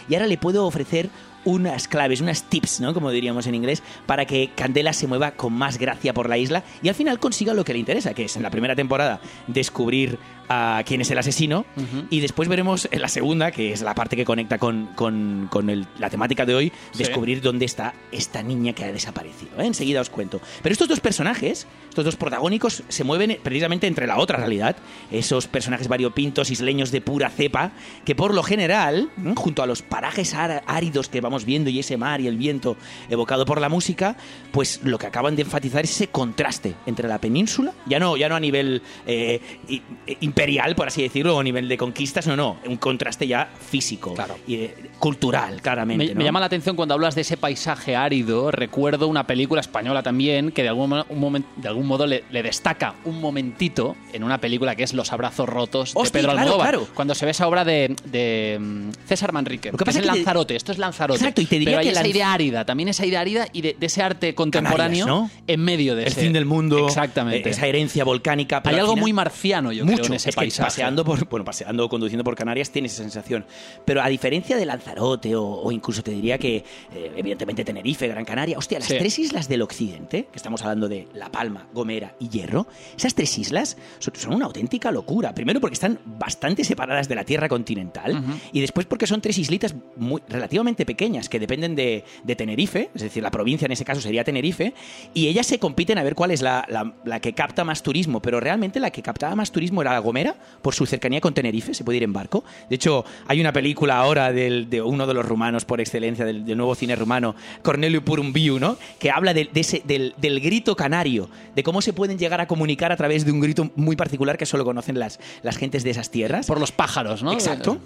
[0.07, 1.09] y ahora le puedo ofrecer
[1.43, 2.93] unas claves, unas tips, ¿no?
[2.93, 6.63] Como diríamos en inglés, para que Candela se mueva con más gracia por la isla
[6.83, 10.19] y al final consiga lo que le interesa, que es en la primera temporada descubrir
[10.53, 11.65] a quién es el asesino
[12.09, 15.69] y después veremos en la segunda, que es la parte que conecta con, con- con
[15.69, 16.97] el- la temática de hoy, Sí.
[16.99, 19.51] descubrir dónde está esta niña que ha desaparecido.
[19.61, 19.65] ¿eh?
[19.65, 20.41] Enseguida os cuento.
[20.61, 24.75] Pero estos dos personajes, estos dos protagónicos, se mueven precisamente entre la otra realidad,
[25.09, 27.71] esos personajes variopintos, isleños de pura cepa,
[28.03, 29.33] que por lo general, ¿m?
[29.37, 32.75] junto a los parajes ar- áridos que vamos viendo y ese mar y el viento
[33.09, 34.17] evocado por la música,
[34.51, 38.27] pues lo que acaban de enfatizar es ese contraste entre la península, ya no, ya
[38.27, 42.25] no a nivel eh, i- eh, imperial, por así decirlo, o a nivel de conquistas,
[42.27, 44.36] no, no, un contraste ya físico Claro.
[44.47, 46.06] y eh, cultural, claramente.
[46.08, 46.17] Me, ¿no?
[46.17, 48.51] me llama la atención cuando hablas de ese paisaje árido.
[48.51, 52.95] Recuerdo una película española también que de algún, un de algún modo le, le destaca
[53.06, 56.69] un momentito en una película que es Los abrazos rotos de Pedro claro, Almodóvar.
[56.71, 56.88] claro.
[56.93, 59.71] Cuando se ve esa obra de, de, mm, César Manrique.
[59.71, 60.56] Lo que pasa es es que te- Lanzarote.
[60.56, 61.19] Esto es Lanzarote.
[61.19, 63.62] Exacto, y te diría Pero hay que esa idea árida, también esa idea árida y
[63.62, 65.30] de, de ese arte contemporáneo ¿no?
[65.47, 66.21] en medio de el ese.
[66.21, 67.47] fin del mundo, Exactamente.
[67.49, 68.62] eh, esa herencia volcánica.
[68.63, 69.97] pero Hay al algo final- muy marciano, yo mucho.
[69.97, 70.67] creo, en ese es que paisaje.
[70.67, 73.46] paseando por, bueno, paseando o conduciendo por Canarias tienes esa sensación.
[73.86, 76.58] Pero a diferencia de Lanzarote o, o incluso te diría que,
[76.94, 78.98] eh, evidentemente, Tenerife, Gran Canaria, hostia, las Sí.
[78.98, 82.67] tres islas del occidente, que estamos hablando de La Palma, Gomera y Hierro,
[82.98, 85.34] esas tres islas son, son una auténtica locura.
[85.34, 89.76] Primero porque están bastante separadas de la tierra continental y después porque son tres islitas
[89.96, 94.02] muy, relativamente pequeñas que dependen de, de Tenerife, es decir, la provincia en ese caso
[94.02, 94.74] sería Tenerife,
[95.13, 98.22] y ellas se compiten a ver cuál es la, la- la que capta más turismo,
[98.22, 101.74] pero realmente la que captaba más turismo era la Gomera, por su cercanía con Tenerife,
[101.74, 102.43] se puede ir en barco.
[102.69, 106.43] De hecho, hay una película ahora del- de uno de los rumanos por excelencia, del,
[106.45, 108.78] del nuevo cine rumano, Cornelio Purumbiu, ¿no?
[109.00, 112.47] que habla de- de ese- del, del grito canario, de cómo se pueden llegar a
[112.47, 115.91] comunicar a través de un grito muy particular que solo conocen las, las gentes de
[115.91, 116.45] esas tierras.
[116.47, 117.32] Por los pájaros, ¿no?
[117.32, 117.78] Exacto.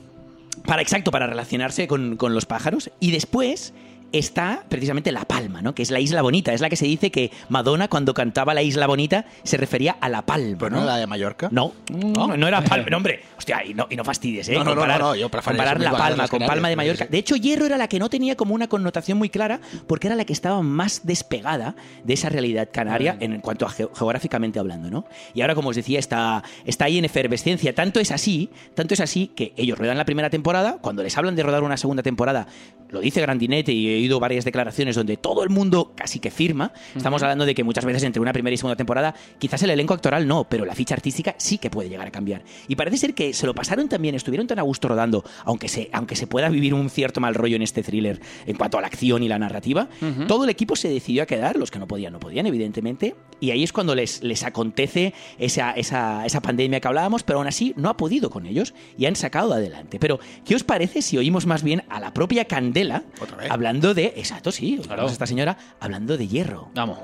[0.66, 2.90] Para, exacto, para relacionarse con, con los pájaros.
[3.00, 3.74] Y después
[4.12, 5.76] está precisamente La Palma, ¿no?
[5.76, 6.54] Que es la isla bonita.
[6.54, 10.10] Es la que se dice que Madonna, cuando cantaba la isla bonita, se refería a
[10.10, 10.70] La Palma.
[10.70, 10.86] No ¿no?
[10.86, 11.50] la de Mallorca?
[11.52, 12.86] No, no, no era Palma.
[12.92, 14.54] No, hombre, hostia, y no, y no fastidies, ¿eh?
[14.54, 17.06] No, no, no, comparar, no, no, yo comparar La Palma con Palma de Mallorca.
[17.08, 20.16] De hecho, Hierro era la que no tenía como una connotación muy clara porque era
[20.16, 24.90] la que estaba más despegada de esa realidad canaria en cuanto a ge- geográficamente hablando,
[24.90, 25.06] ¿no?
[25.34, 27.74] Y ahora, como os decía, está, está ahí en efervescencia.
[27.76, 31.36] Tanto es así, tanto es así que ellos ruedan la primera temporada, cuando les hablan
[31.36, 32.48] de rodar una segunda temporada,
[32.90, 36.72] lo dice Grandinete y oído varias declaraciones donde todo el mundo casi que firma.
[36.96, 39.94] Estamos hablando de que muchas veces entre una primera y segunda temporada, quizás el elenco
[39.94, 42.44] actoral no, pero la ficha artística sí que puede llegar a cambiar.
[42.68, 45.90] Y parece ser que se lo pasaron también, estuvieron tan a gusto rodando, aunque se,
[45.92, 48.88] aunque se pueda vivir un cierto mal rollo en este thriller en cuanto a la
[48.88, 49.88] acción y la narrativa,
[50.28, 53.52] todo el equipo se decidió a quedar, los que no podían, no podían, evidentemente, y
[53.52, 57.74] ahí es cuando les, les acontece esa, esa, esa pandemia que hablábamos, pero aún así
[57.76, 60.00] no ha podido con ellos y han sacado adelante.
[60.00, 63.52] Pero, ¿qué os parece si oímos más bien a la propia Candela ¿Otra vez?
[63.86, 65.06] Hablando de, exacto, sí, Claro.
[65.08, 66.70] esta señora hablando de hierro?
[66.74, 66.98] Vamos.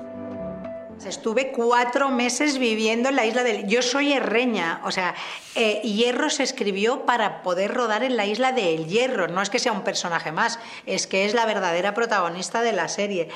[1.06, 3.66] Estuve cuatro meses viviendo en la isla del...
[3.66, 5.16] Yo soy herreña, o sea,
[5.56, 9.26] eh, Hierro se escribió para poder rodar en la isla de El Hierro.
[9.26, 12.86] No es que sea un personaje más, es que es la verdadera protagonista de la
[12.86, 13.28] serie.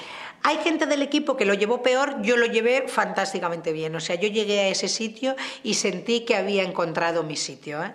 [0.45, 3.97] Hay gente del equipo que lo llevó peor, yo lo llevé fantásticamente bien.
[3.97, 7.83] O sea, yo llegué a ese sitio y sentí que había encontrado mi sitio.
[7.83, 7.95] ¿eh?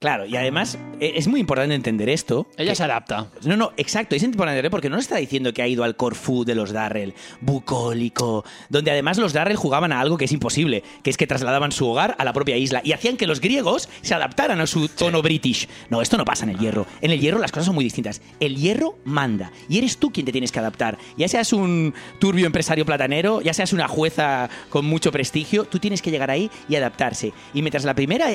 [0.00, 2.46] Claro, y además eh, es muy importante entender esto.
[2.56, 3.32] Ella que- se adapta.
[3.44, 5.96] No, no, exacto, es importante entender porque no nos está diciendo que ha ido al
[5.96, 10.84] Corfú de los Darrell, bucólico, donde además los Darrell jugaban a algo que es imposible,
[11.02, 13.88] que es que trasladaban su hogar a la propia isla y hacían que los griegos
[14.02, 15.68] se adaptaran a su tono british.
[15.90, 16.86] No, esto no pasa en el hierro.
[17.00, 18.22] En el hierro las cosas son muy distintas.
[18.38, 20.96] El hierro manda y eres tú quien te tienes que adaptar.
[21.16, 26.02] Ya seas un turbio empresario platanero, ya seas una jueza con mucho prestigio, tú tienes
[26.02, 27.32] que llegar ahí y adaptarse.
[27.52, 28.28] Y mientras la primera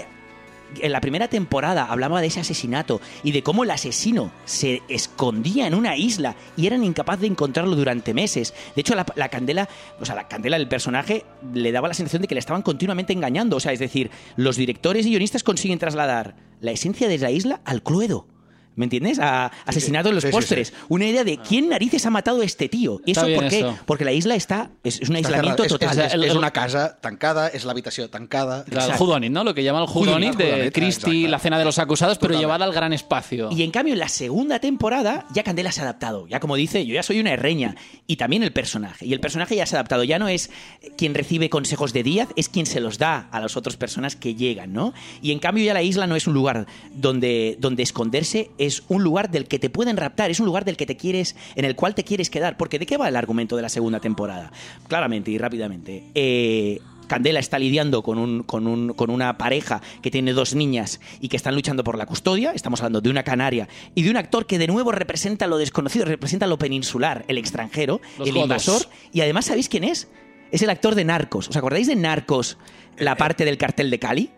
[0.79, 5.67] en la primera temporada hablaba de ese asesinato y de cómo el asesino se escondía
[5.67, 8.53] en una isla y eran incapaces de encontrarlo durante meses.
[8.75, 12.21] De hecho, la, la candela, o sea, la candela del personaje le daba la sensación
[12.21, 13.57] de que le estaban continuamente engañando.
[13.57, 17.61] O sea, es decir, los directores y guionistas consiguen trasladar la esencia de la isla
[17.65, 18.27] al cluedo.
[18.75, 19.19] ¿Me entiendes?
[19.19, 20.67] A asesinato en los Sí, sí, pósteres.
[20.69, 20.73] sí.
[20.89, 23.01] Una idea de quién narices ha matado a este tío.
[23.05, 23.59] ¿Y eso por qué?
[23.59, 23.77] eso.
[23.85, 24.71] Porque la isla está.
[24.83, 25.99] Es, es un aislamiento total.
[26.11, 28.63] El- una casa tancada, és l'habitació tancada.
[28.65, 29.43] Claro, el whodunit, ¿no?
[29.43, 32.43] Lo que llaman el Whodunit, de Christie, la cena de los acusados, pero Totalmente.
[32.43, 33.49] llevada al gran espacio.
[33.51, 36.27] Y en cambio, en la segunda temporada, ya Candela se ha adaptado.
[36.27, 37.75] Ya como dice, yo ya soy una herreña.
[38.07, 39.05] Y también el personaje.
[39.05, 40.03] Y el personaje ya se ha adaptado.
[40.03, 40.49] Ya no es
[40.97, 44.35] quien recibe consejos de Díaz, es quien se los da a las otras personas que
[44.35, 44.93] llegan, ¿no?
[45.21, 49.03] Y en cambio, ya la isla no es un lugar donde, donde esconderse, es un
[49.03, 51.75] lugar del que te pueden raptar, es un lugar del que te quieres, en el
[51.75, 52.57] cual te quieres quedar.
[52.57, 54.51] Porque ¿de qué va el argumento de la segunda temporada?
[54.87, 56.03] Claramente y rápidamente.
[56.15, 60.99] Eh, Candela está lidiando con, un, con, un, con una pareja que tiene dos niñas
[61.19, 62.51] y que están luchando por la custodia.
[62.53, 66.05] Estamos hablando de una canaria y de un actor que de nuevo representa lo desconocido,
[66.05, 68.45] representa lo peninsular, el extranjero, Los el godos.
[68.45, 68.81] invasor.
[69.11, 70.07] Y además, ¿sabéis quién es?
[70.51, 71.49] Es el actor de Narcos.
[71.49, 72.57] ¿Os acordáis de Narcos,
[72.97, 74.29] la parte del cartel de Cali?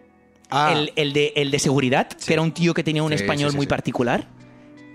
[0.49, 0.73] Ah.
[0.73, 3.49] El, el de, el de seguridad, que era un tío que tenía un Sí, español
[3.49, 3.69] sí, sí, muy sí.
[3.69, 4.27] particular.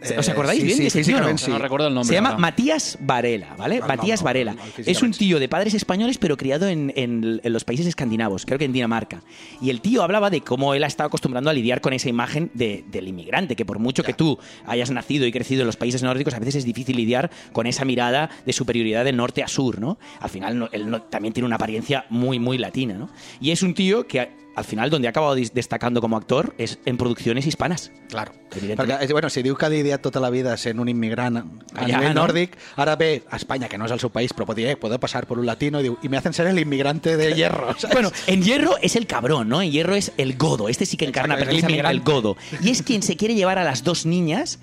[0.03, 1.21] Eh, ¿Os acordáis sí, bien sí, de ese tío?
[1.21, 1.37] no?
[1.37, 1.51] sí.
[1.51, 2.09] No recuerdo el nombre.
[2.09, 2.39] Se llama.
[2.39, 3.81] Matías Varela, ¿vale?
[3.83, 4.57] Ah, Matías no, no, Varela.
[4.79, 8.59] es un tío de padres españoles, pero criado en, en- en los países escandinavos, creo
[8.59, 9.23] que en Dinamarca.
[9.61, 12.51] Y el tío hablaba de cómo él ha estado acostumbrando a lidiar con esa imagen
[12.55, 16.03] de- del inmigrante, que por mucho que tú hayas nacido y crecido en los países
[16.03, 19.81] nórdicos, a veces es difícil lidiar con esa mirada de superioridad de norte a sur,
[19.81, 19.99] ¿no?
[20.21, 23.11] Al final, no- él no- también tiene una apariencia muy, muy latina, ¿no?
[23.39, 26.96] Y es un tío que al final, donde ha acabado destacando como actor es en
[26.96, 27.90] producciones hispanas.
[28.09, 28.33] Claro.
[28.51, 31.44] Perquè, eh, bueno, si diu que ha lidiat tota la vida sent un immigrant a
[31.75, 32.25] Allà, nivell no?
[32.27, 34.77] nòrdic, ara ve a Espanya, que no és el seu país, però pot dir, eh,
[34.77, 37.75] puedo pasar por un latino, i diu, y me hacen ser el inmigrante de hierro.
[37.79, 37.94] ¿sabes?
[37.94, 39.62] Bueno, en Hierro es el cabrón, ¿no?
[39.62, 40.68] En Hierro es el godo.
[40.68, 42.12] Este sí que encarna Exacto, el precisamente el inmigrante.
[42.12, 42.37] godo.
[42.61, 44.59] Y es quien se quiere llevar a las dos niñas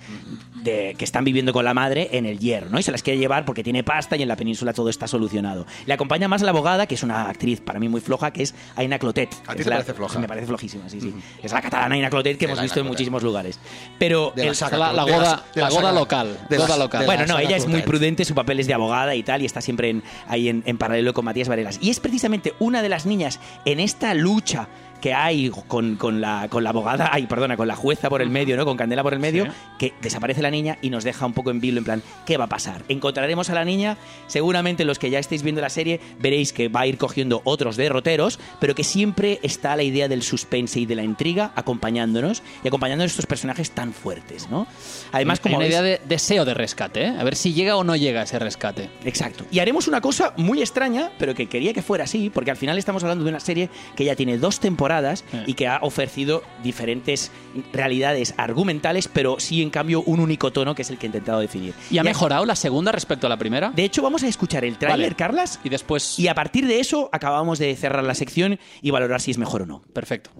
[0.62, 2.78] de- que están viviendo con la madre en el Hierro, ¿no?
[2.78, 5.66] Y se las quiere llevar porque tiene pasta y en la península todo está solucionado.
[5.86, 8.54] Le acompaña más la abogada, que es una actriz para mí muy floja, que es
[8.76, 9.32] Aina Clotet.
[9.46, 10.18] ¿A ti Es te la- parece floja?
[10.18, 11.14] Me parece flojísima, sí, sí.
[11.42, 13.58] Es la catalana Aina Clotet que hemos visto en muchísimos lugares.
[13.98, 14.56] Pero De la el-
[14.96, 17.06] La- goda- de la goda local, de goda local.
[17.06, 19.60] Bueno, no, ella es muy prudente, su papel es de abogada y tal, y está
[19.60, 21.78] siempre en- ahí en, en paralelo con Matías Varelas.
[21.80, 24.68] Y es precisamente una de las niñas en esta lucha
[25.00, 28.30] que hay con, con la, con la abogada, ay, perdona, con la jueza por el
[28.30, 28.64] medio, ¿no?
[28.64, 29.50] Con Candela por el medio, Sí.
[29.78, 32.44] que desaparece la niña y nos deja un poco en vilo, en plan, ¿qué va
[32.44, 32.82] a pasar?
[32.88, 33.96] ¿Encontraremos a la niña?
[34.26, 37.76] Seguramente los que ya estéis viendo la serie veréis que va a ir cogiendo otros
[37.76, 42.68] derroteros, pero que siempre está la idea del suspense y de la intriga acompañándonos y
[42.68, 44.66] acompañando a estos personajes tan fuertes, ¿no?
[45.12, 47.14] Además, Hay como una veis- idea de deseo de rescate, ¿eh?
[47.18, 48.90] A ver si llega o no llega ese rescate.
[49.04, 49.44] Exacto.
[49.52, 52.78] Y haremos una cosa muy extraña, pero que quería que fuera así, porque al final
[52.78, 55.44] estamos hablando de una serie que ya tiene dos temporadas Eh.
[55.46, 57.30] y que ha ofrecido diferentes
[57.72, 61.40] realidades argumentales, pero sí, en cambio, un único tono que es el que he intentado
[61.40, 61.74] definir.
[61.90, 63.70] ¿Y ha mejorado la segunda respecto a la primera?
[63.74, 65.16] De hecho, vamos a escuchar el tráiler, Vale.
[65.16, 66.18] Carlas, Y después...
[66.18, 69.62] y a partir de eso acabamos de cerrar la sección y valorar si es mejor
[69.62, 69.82] o no.
[69.92, 70.30] Perfecto.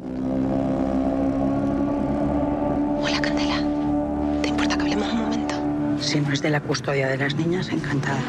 [3.01, 3.63] Hola, Candela.
[4.43, 5.55] ¿Te importa que hablemos un momento?
[6.01, 8.21] Si no es de la custodia de las niñas, encantada.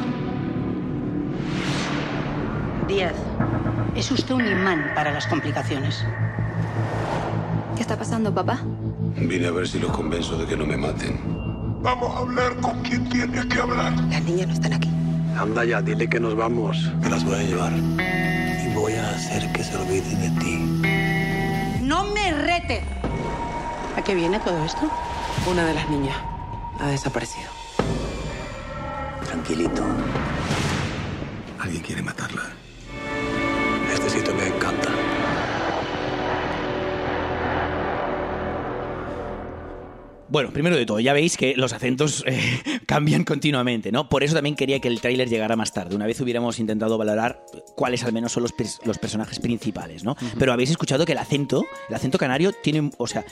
[2.88, 3.14] Díaz,
[3.96, 6.04] es usted un imán para las complicaciones.
[7.76, 8.60] ¿Qué está pasando, papá?
[9.16, 11.20] Vine a ver si los convenzo de que no me maten.
[11.82, 13.94] Vamos a hablar con quien tiene que hablar.
[14.10, 14.90] Las niñas no están aquí.
[15.38, 16.78] Anda ya, dile que nos vamos.
[17.02, 17.72] Me las voy a llevar.
[17.74, 21.82] Y voy a hacer que se olviden de ti.
[21.82, 22.84] ¡No me rete!
[23.96, 24.90] ¿A qué viene todo esto?
[25.50, 26.18] Una de las niñas
[26.80, 27.48] ha desaparecido.
[29.26, 29.84] Tranquilito.
[31.60, 32.59] Alguien quiere matarla.
[34.24, 34.99] け止めんかった。
[40.30, 42.40] Bueno, primero de todo, ya veis que los acentos eh,
[42.86, 44.10] cambian continuamente, ¿no?
[44.10, 45.96] Por eso también quería que el tráiler llegara más tarde.
[45.96, 47.44] Una vez hubiéramos intentado valorar
[47.76, 48.54] cuáles al menos son los,
[48.86, 50.16] los personajes principales, ¿no?
[50.38, 53.26] Pero habéis escuchado que el acento, el acento canario tiene, o sea,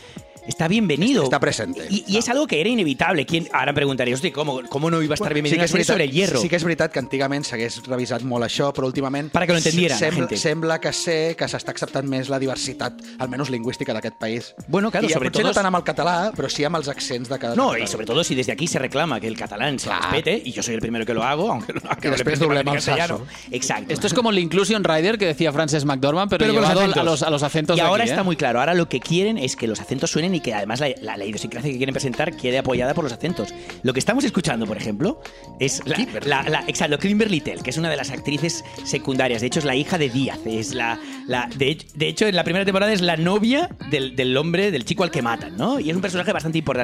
[0.48, 1.24] está bienvenido.
[1.24, 1.86] Está presente.
[1.90, 3.26] Y, y es algo que era inevitable.
[3.28, 6.04] ¿Quién, ahora preguntaríais, hostia, ¿cómo, ¿cómo no iba a estar bienvenido que una serie sobre
[6.06, 6.40] el hierro?
[6.42, 9.30] Sí que és veritat que antigament s'hagués revisat molt això, però últimament...
[9.34, 10.38] Para que lo entendieran la sembla, gente.
[10.38, 14.54] sembla que sé que s'està acceptant més la diversitat, almenys lingüística d'aquest país.
[14.68, 16.87] Bueno, claro, I sobre potser todo- no tant amb el català, però sí amb els
[16.88, 19.80] accents de cada No, y sobre todo si desde aquí se reclama que el catalán
[19.80, 22.46] se respete, y yo soy el primero que lo hago, aunque, lo- le después preste
[22.46, 23.18] para doblem mi el castellano.
[23.20, 23.48] sasso.
[23.52, 23.94] Exacto.
[23.94, 27.02] Esto es como el Inclusion Rider que decía Frances McDormand, pero, Pero los llevado acentos.
[27.02, 28.26] a los, a los acentos Y de ahora aquí, está ¿eh?
[28.26, 28.60] muy claro.
[28.60, 31.26] Ahora lo que quieren es que los acentos suenen y que además la, la, la
[31.26, 33.54] idiosincrasia que quieren presentar quede apoyada por los acentos.
[33.84, 35.22] Lo que estamos escuchando, por ejemplo,
[35.60, 39.42] es la, la, la- exacto, Kimberly Tell, que es una de las actrices secundarias.
[39.42, 40.40] De hecho, es la hija de Díaz.
[40.46, 44.16] Es la, la, de, hecho- de hecho, en la primera temporada es la novia del,
[44.16, 45.80] del hombre, del chico al que matan, ¿no?
[45.80, 46.77] Y es un personaje bastante importante.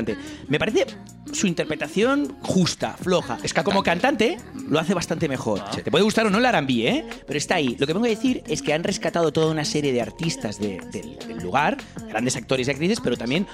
[0.48, 0.86] Me parece
[1.32, 3.38] su interpretación justa, floja.
[3.44, 3.72] Es cantante.
[3.72, 4.38] Como cantante,
[4.70, 5.64] lo hace bastante mejor.
[5.84, 7.06] Te puede gustar o no el R&B, ¿eh?
[7.26, 7.76] Pero está ahí.
[7.80, 10.80] Lo que vengo a decir es que han rescatado toda una serie de artistas de-
[10.92, 11.78] del, del lugar,
[12.10, 13.48] grandes actores y actrices, pero también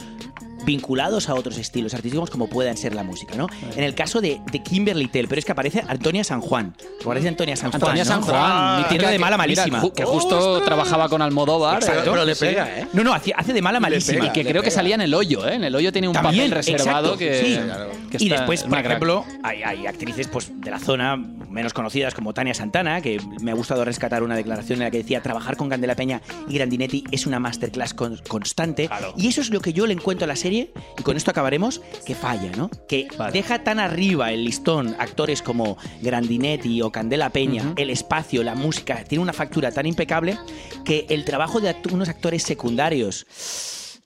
[0.65, 3.47] vinculados a otros estilos artísticos como puedan ser la música, ¿no?
[3.75, 6.75] En el caso de, de Kimberly Tell, pero es que aparece Antonia San Juan.
[6.79, 7.81] ¿Os acordáis de Antonia San Juan?
[7.81, 8.09] Antonia no?
[8.09, 9.81] San Juan, mi mítica tierra de mala malísima.
[9.95, 11.77] que justo trabajaba con Almodóvar.
[11.81, 12.11] Exacto.
[12.11, 12.87] Pero le pega, ¿eh?
[12.93, 14.27] No, no, hace, hace de mala malísima.
[14.27, 15.55] Y que creo que salía en el hoyo, ¿eh?
[15.55, 17.39] En el hoyo tiene un También, papel reservado exacto, que,
[18.09, 18.17] sí.
[18.17, 22.13] que y después, es por ejemplo, hay, hay actrices pues, de la zona menos conocidas
[22.13, 25.57] como Tania Santana, que me ha gustado rescatar una declaración en la que decía trabajar
[25.57, 28.89] con Candela Peña y Grandinetti es una masterclass con- constante.
[29.17, 31.29] Y eso es lo que yo le encuentro a la serie serie, y con esto
[31.31, 32.69] acabaremos, que falla, ¿no?
[32.87, 38.55] Que deja tan arriba el listón actores como Grandinetti o Candela Peña, el espacio, la
[38.55, 40.37] música, tiene una factura tan impecable
[40.83, 43.27] que el trabajo de act- unos actores secundarios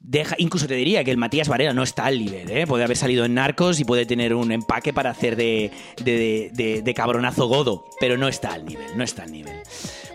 [0.01, 2.67] deja, incluso te diría que el Matías Varela no está al nivel, ¿eh?
[2.67, 5.71] Puede haber salido en Narcos y puede tener un empaque para hacer de,
[6.03, 9.61] de, de- de cabronazo godo, pero no está al nivel, no está al nivel.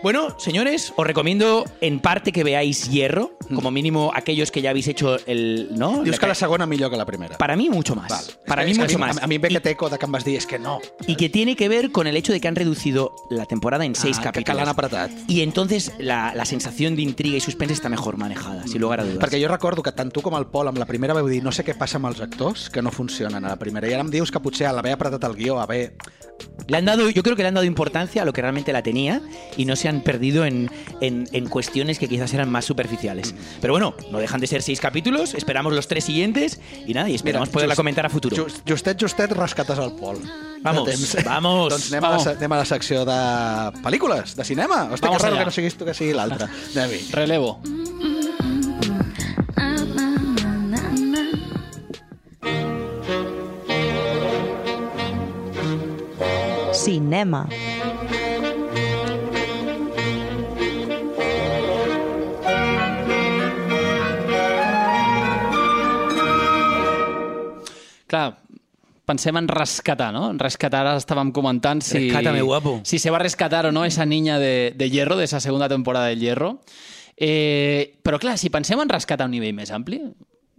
[0.01, 4.87] Bueno, señores, os recomiendo en parte que veáis Hierro, como mínimo aquellos que ya habéis
[4.87, 5.69] hecho el...
[5.75, 6.03] ¿no?
[6.03, 7.37] Dius que la segona millor que la primera.
[7.37, 8.07] Para mí mucho más.
[8.09, 8.23] Val.
[8.45, 9.17] Para mí que mucho a más.
[9.17, 10.79] A, em ve que teco de que em vas dir és que no.
[11.05, 13.93] Y que tiene que ver con el hecho de que han reducido la temporada en
[13.93, 14.69] seis Ah, que- que capítulos.
[14.69, 15.11] apretat.
[15.27, 19.03] Y entonces la, la sensación de intriga y suspense está mejor manejada, sin lugar a
[19.03, 19.19] dudas.
[19.19, 21.51] Perquè jo recordo que tant tu com el Pol amb la primera veu dir no
[21.51, 23.85] sé què passa amb els actors que no funcionen a la primera.
[23.89, 25.91] I ara em dius que potser a l'haver apretat el guió, haver...
[26.69, 28.81] Le han dado, yo creo que le han dado importancia a lo que realmente la
[28.81, 29.21] tenía
[29.57, 30.69] y no se han perdido en,
[31.01, 33.35] en- en cuestiones que quizás eran más superficiales.
[33.61, 37.15] Pero bueno, no dejan de ser seis capítulos, esperamos los tres siguientes y nada, y
[37.15, 38.35] esperamos poderla just- comentar a futuro.
[38.43, 40.17] Just, justet, justet, rescates el Pol.
[40.61, 40.89] Vamos,
[41.25, 42.27] vamos, doncs anem, vamos.
[42.27, 43.19] A la, anem a la secció de
[43.83, 44.89] pel·lícules, de cinema.
[44.91, 45.39] Hòstia, Vamos que raro allá.
[45.39, 46.47] que no siguis tu que sigui l'altre.
[47.13, 47.61] Relevo.
[56.73, 57.47] Cinema.
[69.09, 70.29] Pensem en rescatar, ¿no?
[70.29, 72.09] En rescatar, ahora estábamos comentando si...
[72.09, 72.81] Rescátame, guapo.
[72.83, 75.67] Si se va a rescatar o no esa niña de, de Hierro, de esa segunda
[75.67, 76.61] temporada del Hierro.
[77.17, 79.97] Eh, però clar, si pensem en rescatar a un nivell més ampli,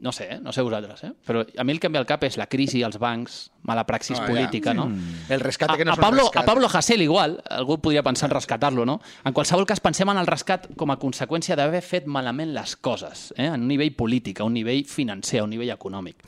[0.00, 0.38] no sé, eh?
[0.40, 1.12] no sé vosaltres, eh?
[1.24, 3.86] però a mi el que em ve al cap és la crisi, els bancs, mala
[3.88, 4.26] praxis ja.
[4.26, 4.88] política, no?
[5.28, 6.42] El rescate que no a, és a, Pablo, un rescat.
[6.42, 8.98] a Pablo Hasél igual, algú podria pensar en rescatar-lo, no?
[9.24, 13.30] En qualsevol cas, pensem en el rescat com a conseqüència d'haver fet malament les coses,
[13.36, 13.48] eh?
[13.52, 16.24] en un nivell polític, a un nivell financer, a un nivell econòmic.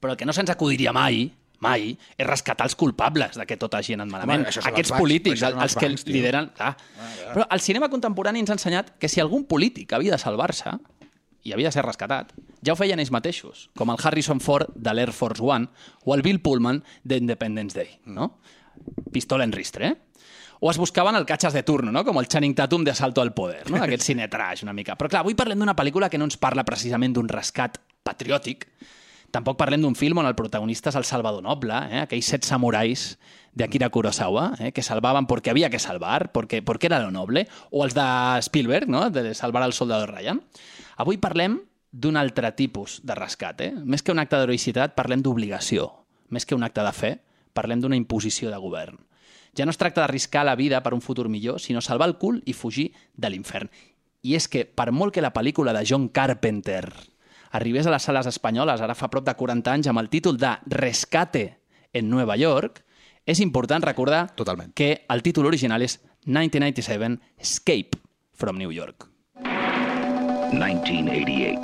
[0.00, 1.28] Però el que no se'ns acudiria mai,
[1.62, 4.46] mai, és rescatar els culpables de que tot hagi anat malament.
[4.46, 6.50] Home, Aquests bancs, polítics, els, els que bancs, lideren...
[6.56, 6.74] Clar.
[7.34, 10.74] Però el cinema contemporani ens ha ensenyat que si algun polític havia de salvar-se,
[11.44, 12.32] i havia de ser rescatat,
[12.64, 15.68] ja ho feien ells mateixos, com el Harrison Ford de l'Air Force One
[16.04, 18.38] o el Bill Pullman d'Independence Day, no?
[19.12, 20.14] Pistola en ristre, eh?
[20.64, 22.04] O es buscaven el catxes de turno, no?
[22.06, 23.82] com el Channing Tatum de Salto al Poder, no?
[23.84, 24.96] aquest cine trash una mica.
[24.96, 28.64] Però clar, avui parlem d'una pel·lícula que no ens parla precisament d'un rescat patriòtic,
[29.34, 32.04] tampoc parlem d'un film on el protagonista és el Salvador Noble, eh?
[32.04, 33.14] aquells set samurais
[33.54, 34.70] d'Akira Kurosawa, eh?
[34.74, 38.06] que salvaven perquè havia que salvar, perquè, perquè era lo noble, o els de
[38.46, 39.08] Spielberg, no?
[39.10, 40.42] de salvar el soldado Ryan.
[41.02, 41.58] Avui parlem
[41.90, 43.62] d'un altre tipus de rescat.
[43.62, 43.72] Eh?
[43.74, 45.90] Més que un acte d'heroïcitat, parlem d'obligació.
[46.34, 47.12] Més que un acte de fe,
[47.54, 48.98] parlem d'una imposició de govern.
[49.54, 52.42] Ja no es tracta d'arriscar la vida per un futur millor, sinó salvar el cul
[52.46, 53.70] i fugir de l'infern.
[54.26, 56.88] I és que, per molt que la pel·lícula de John Carpenter
[57.54, 60.56] arribés a les sales espanyoles ara fa prop de 40 anys amb el títol de
[60.66, 61.60] Rescate
[61.94, 62.82] en Nueva York,
[63.24, 64.74] és important recordar Totalment.
[64.74, 67.98] que el títol original és 1997 Escape
[68.34, 69.06] from New York.
[70.50, 71.60] 1988.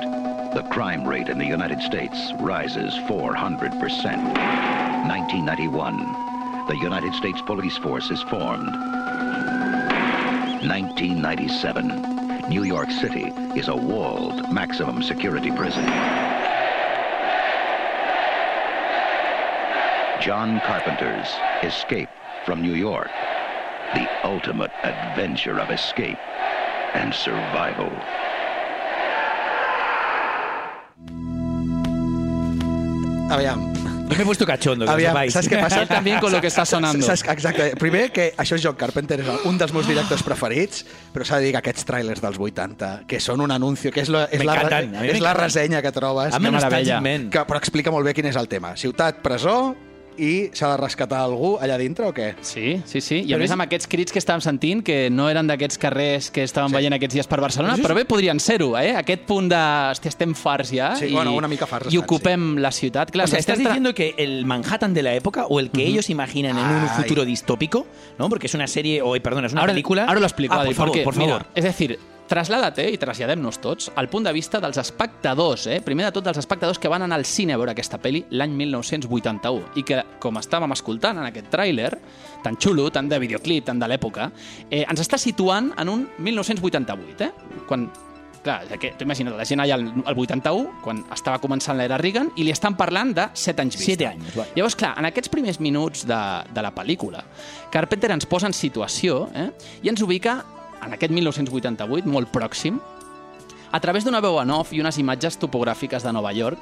[0.55, 3.74] The crime rate in the United States rises 400%.
[5.11, 5.98] 1991.
[6.68, 8.70] The United States Police Force is formed.
[10.62, 12.19] 1997.
[12.50, 15.86] New York City is a walled maximum security prison.
[20.20, 21.28] John Carpenter's
[21.62, 22.08] Escape
[22.44, 23.06] from New York.
[23.94, 26.18] The ultimate adventure of escape
[26.92, 27.92] and survival.
[33.30, 33.89] Aviam.
[34.11, 35.83] Yo me he puesto cachondo, que Aviam, què passa?
[35.83, 37.07] Él también con lo que está sonando.
[37.07, 37.70] Saps, exacte.
[37.79, 41.49] Primer, que això és John Carpenter, és un dels meus directors preferits, però s'ha de
[41.49, 44.57] dir que aquests trailers dels 80, que són un anuncio, que és la, és la,
[44.90, 47.01] mi és la ressenya que trobes, a meravella.
[47.05, 47.31] man.
[47.31, 48.75] que, però explica molt bé quin és el tema.
[48.77, 49.75] Ciutat, presó,
[50.18, 52.35] i s'ha de rescatar algú allà dintre o què?
[52.42, 53.16] Sí, sí, sí.
[53.27, 55.79] I a Però més és- amb aquests crits que estàvem sentint, que no eren d'aquests
[55.79, 56.75] carrers que estàvem Sí.
[56.75, 57.87] veient aquests dies per Barcelona, Sí, sí.
[57.88, 58.94] però bé podrien ser-ho, eh?
[58.96, 59.57] Aquest punt de...
[59.57, 63.11] Hòstia, estem farts ja Sí, i, bueno, una mica farts i estan, ocupem la ciutat.
[63.11, 65.87] Clar, O sea, estás tra- diciendo que el Manhattan de la época o el que
[65.87, 67.03] ellos imaginan en un Ay.
[67.03, 67.87] futuro distópico,
[68.18, 68.29] ¿no?
[68.29, 70.05] Porque es una serie, o perdón, es una Ahora- película.
[70.05, 71.29] Ahora lo explico, Ah, Adi, por favor, por favor.
[71.40, 71.73] Mira, és a
[72.30, 75.80] traslada't i traslladem-nos tots al punt de vista dels espectadors, eh?
[75.82, 78.54] primer de tot dels espectadors que van anar al cine a veure aquesta pel·li l'any
[78.54, 81.90] 1981 i que, com estàvem escoltant en aquest tràiler,
[82.44, 84.30] tan xulo, tan de videoclip, tan de l'època,
[84.70, 87.64] eh, ens està situant en un 1988, eh?
[87.66, 87.90] quan
[88.40, 88.62] Clar,
[88.96, 92.54] tu imagina't, la gent allà al, al 81, quan estava començant l'era Reagan, i li
[92.54, 93.90] estan parlant de 7 anys vista.
[93.90, 94.54] Siete años, vale.
[94.56, 97.20] Llavors, clar, en aquests primers minuts de, de la pel·lícula,
[97.68, 99.50] Carpenter ens posa en situació eh,
[99.85, 100.38] i ens ubica
[100.85, 102.81] en aquest 1988, molt pròxim,
[103.72, 106.58] a través d'una veu en off i unes imatges topogràfiques de Nova York,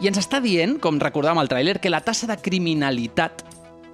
[0.00, 3.44] i ens està dient, com recordàvem al tràiler, que la tassa de criminalitat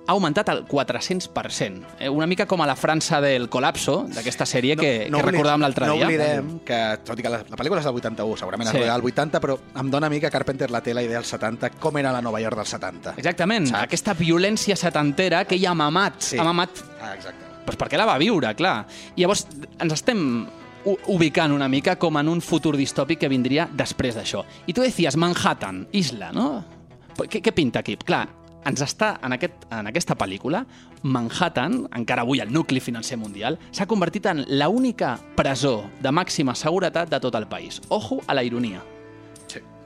[0.06, 1.80] ha augmentat al 400%.
[1.98, 5.62] Eh, una mica com a la França del col·lapso, d'aquesta sèrie que, que obli- recordàvem
[5.64, 6.06] l'altre no dia.
[6.06, 8.76] oblidem que, tot i que la, la pel·lícula és del 81, segurament Sí.
[8.78, 11.28] rodava al 80, però em dona a mi que Carpenter la té la idea dels
[11.34, 13.14] 70, com era la Nova York dels 70.
[13.16, 13.82] Exactament, Saps?
[13.82, 16.20] aquesta violència setantera que ell ha mamat.
[16.22, 16.38] Sí.
[16.38, 16.70] Ha mamat
[17.00, 17.45] Ah, exacte.
[17.66, 18.78] Doncs perquè la va viure, clar.
[19.16, 19.46] I llavors
[19.82, 20.22] ens estem
[21.10, 24.44] ubicant una mica com en un futur distòpic que vindria després d'això.
[24.66, 26.48] I tu deies Manhattan, isla, no?
[27.16, 27.96] Què, què pinta aquí?
[27.98, 28.26] Clar,
[28.66, 30.64] ens està, en, aquest, en aquesta pel·lícula,
[31.06, 36.54] Manhattan, encara avui el nucli financer mundial, s'ha convertit en la única presó de màxima
[36.54, 37.80] seguretat de tot el país.
[37.88, 38.82] Ojo a la ironia.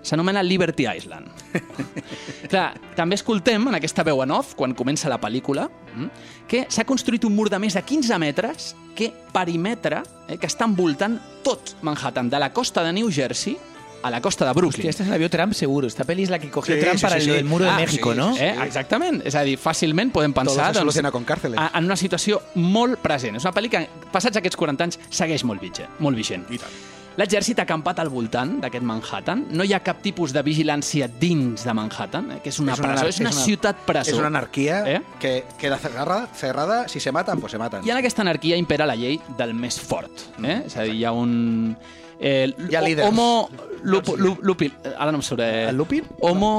[0.02, 1.28] S'anomena Liberty Island.
[2.50, 6.06] Clar, també escoltem en aquesta veu en off, quan comença la pel·lícula, mm,
[6.48, 10.64] que s'ha construït un mur de més de 15 metres que perimetra, eh, que està
[10.68, 13.56] envoltant tot Manhattan, de la costa de New Jersey
[14.02, 14.80] a la costa de Brooklyn.
[14.88, 15.86] Hostia, esta se la vio Trump seguro.
[15.86, 17.36] Esta peli es la que cogió Sí, Trump sí, para sí, lo sí.
[17.36, 18.34] del muro de Ah, México, sí, ¿no?
[18.34, 19.20] sí, Eh, exactament.
[19.26, 21.58] És a dir, fàcilment podem pensar soluciona con cárceles.
[21.60, 23.36] a- en una situació molt present.
[23.36, 25.90] És una pel·li que, passats aquests 40 anys, segueix molt vigent.
[25.98, 26.46] Molt vigent.
[26.50, 26.72] I tant.
[27.18, 29.46] L'exèrcit ha acampat al voltant d'aquest Manhattan.
[29.50, 32.90] No hi ha cap tipus de vigilància dins de Manhattan, eh, que és una, presó,
[32.92, 34.10] anar- és una, ciutat presó.
[34.10, 35.00] És una anarquia Eh?
[35.18, 37.84] que queda cerrada, cerrada, si se matan, pues se matan.
[37.86, 40.10] I en aquesta anarquia impera la llei del més fort.
[40.42, 40.62] Eh?
[40.66, 41.76] És a dir, hi ha un...
[42.20, 43.08] Eh, Hi ha líders.
[43.08, 43.48] Homo...
[43.82, 44.66] Lup, lup, lupi,
[44.98, 45.40] ara no em surt...
[45.40, 46.02] Eh, El lupi?
[46.20, 46.50] Homo...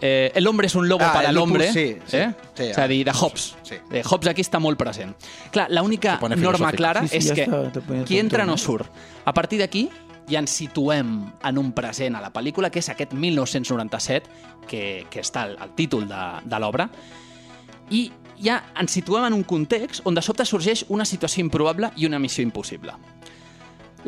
[0.00, 1.72] Eh, el hombre es un lobo Ah, para el el lupus, hombre.
[1.74, 2.30] sí, sí, eh?
[2.56, 3.54] sí, és a dir, de Hobbes.
[3.62, 3.74] Sí.
[3.92, 5.12] Eh, Hobbes aquí està molt present.
[5.52, 8.56] Clar, l'única norma clara Sí, sí, és ja que està, qui entra no no?
[8.56, 8.88] surt.
[9.28, 9.90] A partir d'aquí
[10.30, 11.10] ja ens situem
[11.44, 14.30] en un present a la pel·lícula, que és aquest 1997,
[14.66, 16.88] que, que està al, al títol de, de l'obra,
[17.90, 18.06] i
[18.40, 22.18] ja ens situem en un context on de sobte sorgeix una situació improbable i una
[22.18, 22.96] missió impossible.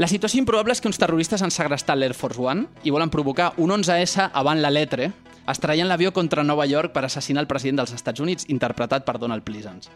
[0.00, 3.52] La situació improbable és que uns terroristes han segrestat l'Air Force One i volen provocar
[3.60, 5.10] un 11S avant la letre,
[5.52, 9.44] estrellant l'avió contra Nova York per assassinar el president dels Estats Units, interpretat per Donald
[9.44, 9.90] Pleasance.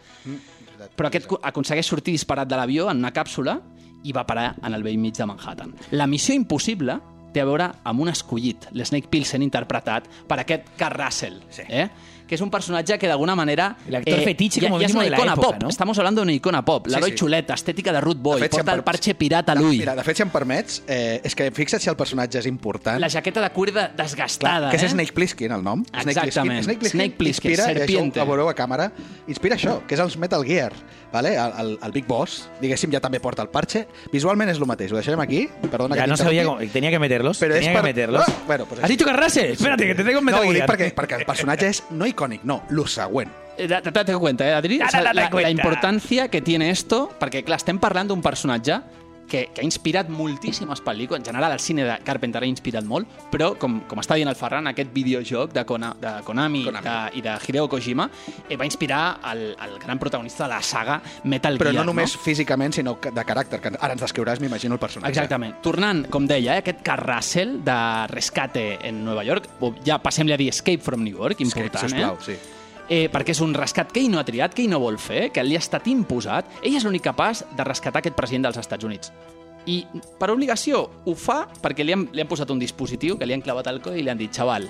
[0.97, 3.57] Però aquest co- aconsegueix sortir disparat de l'avió en una càpsula
[4.05, 5.73] i va parar en el vell mig de Manhattan.
[5.97, 6.99] La missió impossible
[7.33, 11.65] té a veure amb un escollit, l'Snake Pilsen interpretat per aquest Carl Russell, sí.
[11.69, 11.89] eh?
[12.27, 13.77] Que és un personatge que d'alguna manera...
[13.89, 15.69] El actor fetiche ja, como ja és mínimo una de la icona época, pop, ¿no?
[15.69, 17.19] estamos hablando d'una icona pop, l'heroi sí.
[17.19, 19.55] xuleta, estètica de Root Boy, De fet, si porta em el per- parxe pirata a
[19.55, 22.47] l'ull, Mira, de fet, si em permets, eh, és que fixa't si el personatge és
[22.47, 22.99] important.
[23.01, 24.89] la jaqueta de cuir de- desgastada, que és eh?
[24.91, 25.85] Snake Plissken, el nom.
[25.93, 26.65] Exactament.
[26.65, 28.21] Snake Plissken, Snake Plissken, inspira, i serpiente.
[28.21, 28.91] això ho veureu a càmera,
[29.29, 30.73] inspira això, que és els Metal Gear.
[31.13, 31.35] Vale?
[31.37, 33.87] El, el, el Big Boss, diguéssim, ja també porta el parche.
[34.13, 35.47] Visualment és el mateix, ho deixarem aquí.
[35.71, 36.65] Perdona Ya que no sabía t'interrompi.
[36.67, 36.73] cómo...
[36.73, 37.41] Tenía que meterlos.
[37.41, 38.25] Però és tenía per- que meterlos.
[38.27, 39.53] Ah, bueno, pues ¿Has dicho Carrase?
[39.53, 40.69] Espérate, que te tengo en No, Metal ho dic Gear.
[40.69, 43.31] perquè, perquè el personatge és no icònic, no, següent.
[43.57, 44.81] Eh, da- Date cuenta, eh, Adri?
[44.91, 45.13] Sea, la,
[45.51, 48.81] importància que tiene esto, perquè, clar, estem parlant d'un personatge
[49.29, 51.21] que, que ha inspirat moltíssimes pel·lícules.
[51.21, 54.39] En general, el cine de Carpenter ha inspirat molt, però, com, com està dient el
[54.39, 56.87] Ferran, aquest videojoc de, Kona, de Konami, Konami.
[56.87, 58.09] De, i de Hideo Kojima
[58.49, 59.03] eh, va inspirar
[59.33, 61.83] el, el gran protagonista de la saga Metal Però Gear.
[61.83, 65.15] no només físicament, sinó de caràcter, que ara ens descriuràs, m'imagino, el personatge.
[65.17, 65.59] Exactament.
[65.65, 67.79] Tornant, com deia, eh, aquest carrasel de
[68.13, 71.91] rescate en Nova York, o ja passem-li a dir Escape from New York, Escape, important,
[71.91, 72.27] sisplau, eh?
[72.27, 72.56] sí.
[72.89, 75.31] Eh, perquè és un rescat que ell no ha triat, que ell no vol fer,
[75.33, 76.61] que li ha estat imposat.
[76.63, 79.13] Ell és l'únic capaç de rescatar aquest president dels Estats Units.
[79.67, 79.81] I
[80.21, 83.43] per obligació ho fa perquè li han, li han posat un dispositiu que li han
[83.43, 84.69] clavat al coll i li han dit, chaval,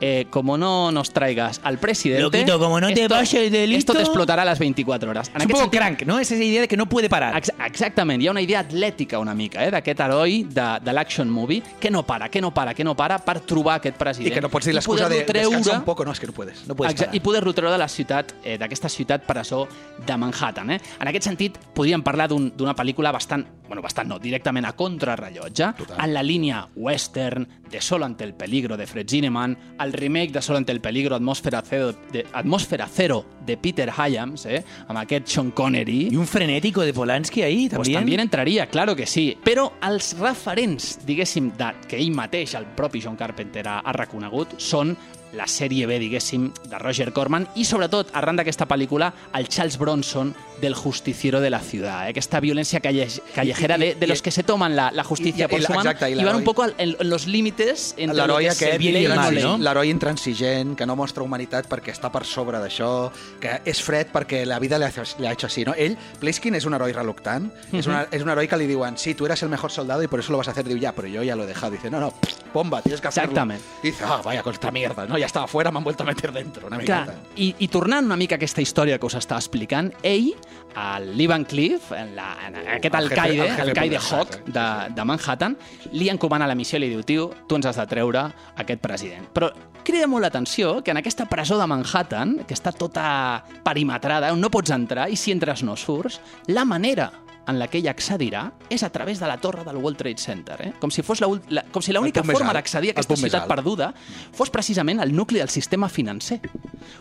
[0.00, 2.22] eh, como no nos traigas al presidente...
[2.22, 5.30] Loquito, como no te pases de listo- Esto te explotará a las 24 horas.
[5.34, 6.18] Es un poco crank, ¿no?
[6.18, 7.36] Es esa idea de que no puede parar.
[7.36, 11.28] Ex exactament, hi ha una idea atlètica una mica, eh, d'aquest heroi de, de l'action
[11.30, 14.32] movie que no para, que no para, que no para per trobar aquest president.
[14.32, 16.32] I que no pots dir l'excusa de poder-lo descansa un poco, no, és que no
[16.32, 16.66] puedes.
[16.66, 17.14] No puedes parar.
[17.14, 19.66] I poder-lo treure de la ciutat, eh, d'aquesta ciutat presó
[20.06, 20.70] de Manhattan.
[20.70, 20.80] Eh?
[21.00, 25.72] En aquest sentit, podríem parlar d'un- d'una pel·lícula bastant, bueno, bastant no, directament a contrarrellotge,
[25.78, 26.04] Total.
[26.04, 30.42] en la línia western de Solo ante el peligro de Fred Zinnemann, el remake de
[30.42, 34.64] Solo ante el peligro Atmósfera Cero de, Atmósfera Cero de Peter Hyams, eh?
[34.88, 36.08] amb aquest Sean Connery.
[36.10, 38.16] Y un frenético de Polanski ahí Pues también.
[38.16, 39.36] també entraria, claro que sí.
[39.44, 44.58] Però els referents, diguéssim, de, que ell mateix, el propi John Carpenter, ha, ha reconegut,
[44.58, 44.96] són
[45.32, 50.34] la sèrie B, diguéssim, de Roger Corman i, sobretot, arran d'aquesta pel·lícula, el Charles Bronson
[50.62, 52.06] del justiciero de la ciudad.
[52.06, 52.10] Eh?
[52.10, 55.60] Aquesta violència calle callejera de, de los que se toman la, la justicia i- por
[55.60, 58.16] i- su mano exacte, i y van un poco al- en, en los límites entre
[58.26, 59.58] lo que bien y el mal, no?
[59.58, 63.10] l'heroi intransigent, que no mostra humanitat perquè està per sobre d'això,
[63.42, 65.74] que és fred perquè la vida le ha, le ha hecho así, ¿no?
[65.76, 69.14] Ell, Pliskin, és un heroi reluctant, és, una, és un heroi que li diuen, sí,
[69.14, 70.62] tú eras el mejor soldado y por eso lo vas a hacer.
[70.68, 71.72] Diu, ya, pero yo ya lo he dejado.
[71.72, 72.12] Dice, no, no,
[72.54, 73.30] bomba, tienes que hacerlo.
[73.32, 73.62] Exactament.
[73.82, 75.18] Dice, ah, vaya, con esta mierda, ¿no?
[75.18, 76.66] ya estaba fuera, me han vuelto a meter dentro.
[76.68, 77.18] Una Clar, miqueta.
[77.36, 80.34] i, i tornant una mica a aquesta història que us estava explicant, ell,
[80.72, 85.56] el Lee Van Cleef, en la, en aquest alcaide, el alcaide Hawk de, de Manhattan,
[85.92, 88.24] li encomana la missió i li diu, tio, tu ens has de treure
[88.62, 89.28] aquest president.
[89.34, 89.50] Però
[89.84, 94.52] crida molt l'atenció que en aquesta presó de Manhattan, que està tota perimetrada, on no
[94.52, 97.10] pots entrar i si entres no surts, la manera
[97.48, 100.58] en la que ell accedirà és a través de la torre del World Trade Center,
[100.62, 100.72] eh?
[100.80, 103.92] com si fos la, la, com si l'única forma d'accedir a aquesta ciutat perduda
[104.36, 106.40] fos precisament el nucli del sistema financer.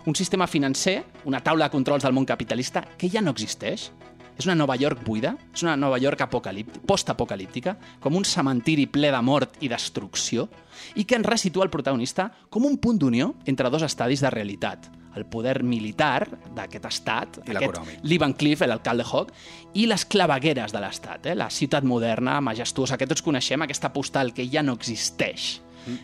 [0.06, 3.92] Un sistema financer, una taula de controls del món capitalista que ja no existeix.
[4.40, 9.12] És una Nova York buida, és una Nova York apocalíptica, postapocalíptica, com un cementiri ple
[9.14, 10.48] de mort i destrucció,
[10.96, 14.88] i que ens resitua el protagonista com un punt d'unió entre dos estadis de realitat.
[15.18, 17.82] El poder militar d'aquest estat, I aquest.
[18.04, 19.34] Lee Van Cleef, l'alcalde Hawk,
[19.76, 21.36] i les clavegueres de l'estat, eh?
[21.36, 25.52] la ciutat moderna, majestuosa, que tots coneixem, aquesta postal que ja no existeix,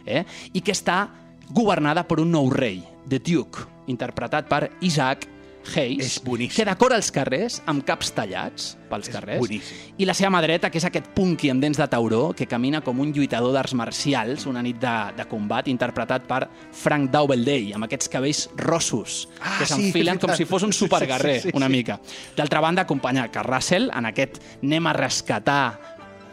[0.05, 0.25] eh?
[0.53, 1.05] i que està
[1.47, 5.27] governada per un nou rei, The Duke, interpretat per Isaac
[5.75, 6.55] Hayes, És boníssim.
[6.55, 9.95] que decora els carrers amb caps tallats pels És carrers, boníssim.
[9.97, 12.79] i la seva mà dreta, que és aquest punky amb dents de tauró, que camina
[12.81, 17.83] com un lluitador d'arts marcials una nit de, de combat, interpretat per Frank Doubleday, amb
[17.89, 21.41] aquests cabells rossos, Ah, que sí, s'enfilen és com si fos un Sí, sí, superguerrer,
[21.41, 21.71] sí, sí, una sí.
[21.71, 21.99] mica.
[22.37, 25.79] D'altra banda, acompanya que Russell en aquest anem a rescatar,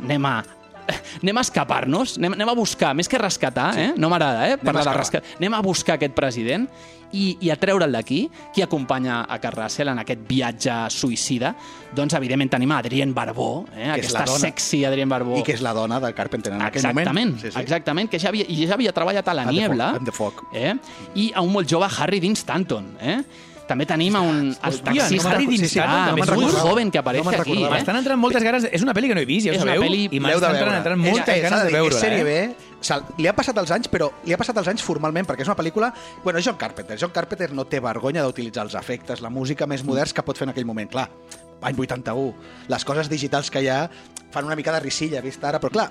[0.01, 0.37] anem a
[1.23, 3.93] anem a escapar-nos, anem, anem a buscar, més que rescatar, eh?
[3.97, 4.59] no m'agrada, eh?
[4.59, 6.67] parlar de rescatar, anem a buscar aquest president
[7.15, 11.53] i, i a treure'l d'aquí, qui acompanya a Russell en aquest viatge suïcida,
[11.95, 13.93] doncs evidentment tenim a Adrien Barbó, eh?
[13.95, 15.39] Que és aquesta sexy Adrien Barbó.
[15.39, 17.07] I que és la dona de Carpenter en aquell moment.
[17.07, 17.61] Exactament, Sí, sí.
[17.61, 20.43] exactament, que ja havia, ja havia treballat a la Niebla, the Fog.
[20.53, 20.75] eh?
[21.15, 22.97] i a un molt jove Harry Dean Stanton.
[23.01, 23.21] Eh?
[23.65, 25.57] També tenim un el no taxista me'n recordo.
[25.57, 26.61] sí, sí, no recordava.
[26.69, 27.55] joven que No apareix me'n aquí.
[27.65, 27.71] Eh?
[27.71, 28.65] M'estan entrant moltes ganes...
[28.71, 30.77] És una pel·li que no he vist, ja ho sabeu, pel·li- i m'estan de veure.
[30.83, 31.97] entrant moltes és- ganes de veure-la.
[31.97, 32.47] És sèrie eh?
[32.51, 32.75] B.
[32.75, 35.41] O sigui, li ha passat els anys, però li ha passat els anys formalment, perquè
[35.41, 35.89] és una pel·lícula...
[36.23, 36.99] Bueno, és John Carpenter.
[37.01, 40.45] John Carpenter no té vergonya d'utilitzar els efectes, la música més moderns que pot fer
[40.45, 40.91] en aquell moment.
[40.93, 41.09] Clar,
[41.65, 42.35] any 81,
[42.69, 43.89] les coses digitals que hi ha
[44.31, 45.89] fan una mica de risilla, vist ara, però clar,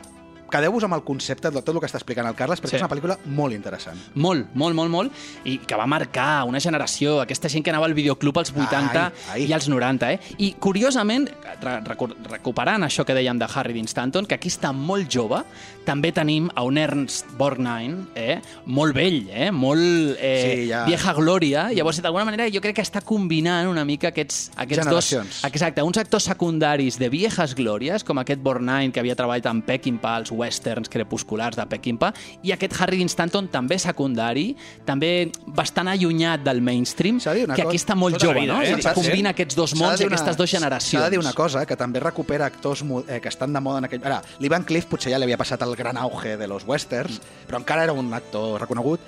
[0.53, 2.77] quedeu-vos amb el concepte de tot el que està explicant el Carles, perquè Sí.
[2.77, 3.97] és una pel·lícula molt interessant.
[4.15, 5.11] Molt, molt, molt, molt,
[5.49, 9.41] i que va marcar una generació, aquesta gent que anava al videoclub als 80 Ai,
[9.41, 9.45] ai.
[9.49, 10.19] i als 90, eh?
[10.37, 11.29] I, curiosament,
[11.61, 15.41] re recu- recuperant això que dèiem de Harry Dean Stanton, que aquí està molt jove,
[15.85, 18.39] també tenim a un Ernst Borgnine, eh?
[18.65, 19.49] molt vell, eh?
[19.51, 20.85] molt eh, Sí, ja.
[20.85, 25.11] vieja glòria, llavors, d'alguna manera, jo crec que està combinant una mica aquests, aquests dos...
[25.43, 30.17] Exacte, uns actors secundaris de viejas glòries, com aquest Borgnine, que havia treballat amb Peckinpah,
[30.23, 32.11] els westerns crepusculars de Peckinpah,
[32.43, 34.49] i aquest Harry Dean Stanton, també secundari,
[34.85, 38.61] també bastant allunyat del mainstream, una que cosa- aquí està molt jove, vida, no?
[38.61, 38.75] eh?
[38.81, 38.99] Saps?
[38.99, 40.99] combina aquests dos mons i aquestes dues generacions.
[41.01, 43.87] S'ha de dir una cosa, que també recupera actors eh, que estan de moda en
[43.89, 44.03] aquell...
[44.03, 47.61] Ara, l'Ivan Cliff potser ja li havia passat el gran auge de los westerns, però
[47.61, 48.99] encara era un actor reconegut,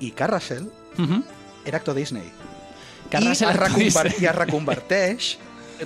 [0.00, 0.66] i Carl Russell
[0.96, 1.22] Mhm.
[1.66, 2.24] era actor Disney.
[3.10, 4.06] Carl I, es reconver.
[4.20, 5.36] I es reconverteix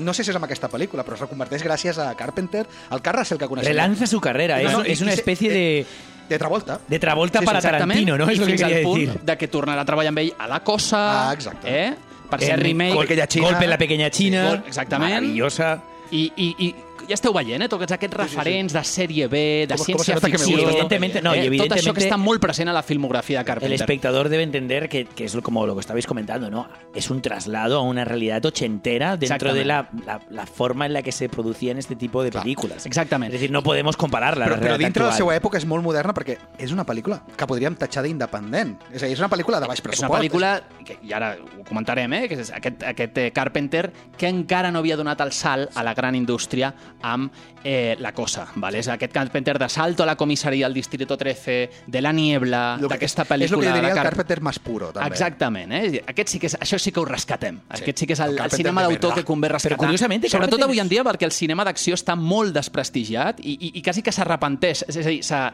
[0.00, 3.18] no sé si és amb aquesta pel·lícula, però es reconverteix gràcies a Carpenter, el Carl
[3.18, 3.72] Russell que coneixem.
[3.72, 4.58] Relanza su carrera.
[4.62, 5.86] No, es, no, es i- una se- especie de,
[6.28, 6.80] De Travolta.
[6.88, 8.00] de Travolta Sí, sí, para exactament.
[8.06, 8.30] Tarantino, ¿no?
[8.30, 9.20] I Es lo que fins al punt decir.
[9.22, 11.68] de que tornarà a treballar amb ell a la cosa, Ah, exacte.
[11.88, 11.94] eh?
[12.30, 13.28] per ser remake.
[13.28, 13.46] China.
[13.48, 14.48] Golpe en la pequeña China.
[14.48, 15.12] Gol- exactament.
[15.12, 15.82] Maravillosa.
[16.10, 16.74] I, i, i
[17.08, 17.68] ja esteu veient, eh?
[17.68, 20.56] Tots aquests referents de sèrie B, de Com- com se ciència nota que me ficció...
[20.56, 20.70] gusta.
[20.70, 21.42] Evidentemente, no, y eh?
[21.42, 23.74] Tot això evidentemente- que està molt present a la filmografia de El Carpenter.
[23.80, 26.68] espectador debe entender que, que es como lo que estabais comentando, ¿no?
[26.94, 31.02] Es un traslado a una realidad ochentera dentro de la, la, la forma en la
[31.02, 32.86] que se producían este tipo de películas.
[32.86, 33.32] Exactament.
[33.34, 34.46] Es decir, no podemos compararla.
[34.46, 37.20] Però, la però dintre de la seva època és molt moderna perquè és una pel·lícula
[37.36, 38.76] que podríem tatxar d'independent.
[38.92, 40.18] És a dir, és una pel·lícula de baix És una pressupost.
[40.20, 42.28] pel·lícula, que, i ara ho comentarem, eh?
[42.28, 45.94] que és aquest, aquest eh, Carpenter que encara no havia donat el salt a la
[45.94, 46.74] gran indústria
[47.04, 47.32] amb
[47.62, 48.46] eh, La Cosa.
[48.56, 48.80] Vale?
[48.80, 53.22] És aquest Carpenter de salto a la comissaria al Distrito 13, de La Niebla, d'aquesta
[53.22, 53.74] És el que pel·lícula...
[53.74, 55.08] diria el Carp- Carpenter més puro, també.
[55.12, 56.02] Exactament, eh?
[56.14, 57.60] Aquest sí que és, això sí que ho rescatem.
[57.68, 57.82] Sí.
[57.82, 59.76] Aquest sí que és el, El el, cinema d'autor que convé rescatar.
[59.76, 63.54] Però curiosamente, Sobretot Carpenter avui en dia perquè el cinema d'acció està molt desprestigiat i,
[63.58, 64.84] i, i quasi que s'arrepenteix.
[64.88, 65.44] És a dir, s'ha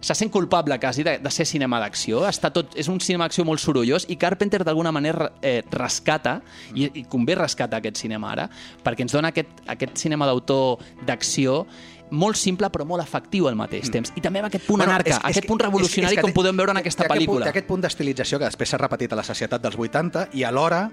[0.00, 2.22] se sent culpable quasi de, de ser cinema d'acció.
[2.28, 6.40] Està tot, és un cinema d'acció molt sorollós i Carpenter d'alguna manera eh, rescata,
[6.74, 8.48] i, i convé rescatar aquest cinema ara,
[8.84, 11.66] perquè ens dona aquest, aquest cinema d'autor d'acció
[12.10, 14.10] molt simple però molt efectiu al mateix temps.
[14.16, 16.26] I també amb aquest punt anarca, és- és aquest que- punt revolucionari és- és que
[16.26, 17.48] com podem veure en aquesta aquest punt- pel·lícula.
[17.52, 20.90] Aquest punt d'estilització que després s'ha repetit a la societat dels 80 i alhora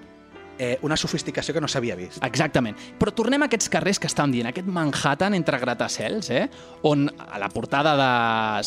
[0.58, 2.20] eh, una sofisticació que no s'havia vist.
[2.26, 2.78] Exactament.
[3.00, 6.48] Però tornem a aquests carrers que estàvem dient, aquest Manhattan entre gratacels, eh?
[6.84, 8.12] on a la portada de...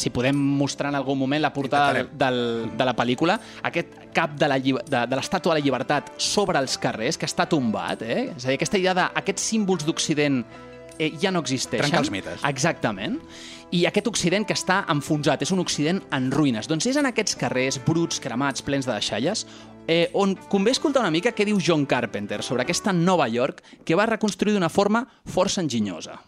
[0.01, 2.41] Si podem mostrar en algun moment la portada del, del,
[2.77, 6.59] de la pel·lícula, aquest cap de la lliber- de, de l'estàtua de la llibertat sobre
[6.59, 8.33] els carrers, que està tombat, eh?
[8.37, 10.43] És a dir, aquesta idea d'aquests símbols d'Occident
[10.99, 11.87] eh, ja no existeixen.
[11.89, 12.45] Trencar els mites.
[12.49, 13.21] Exactament.
[13.71, 16.67] I aquest Occident que està enfonsat, és un Occident en ruïnes.
[16.67, 19.45] Doncs és en aquests carrers bruts, cremats, plens de deixalles,
[19.87, 23.97] eh, on convé escoltar una mica què diu John Carpenter sobre aquesta Nova York que
[23.97, 26.19] va reconstruir d'una forma força enginyosa.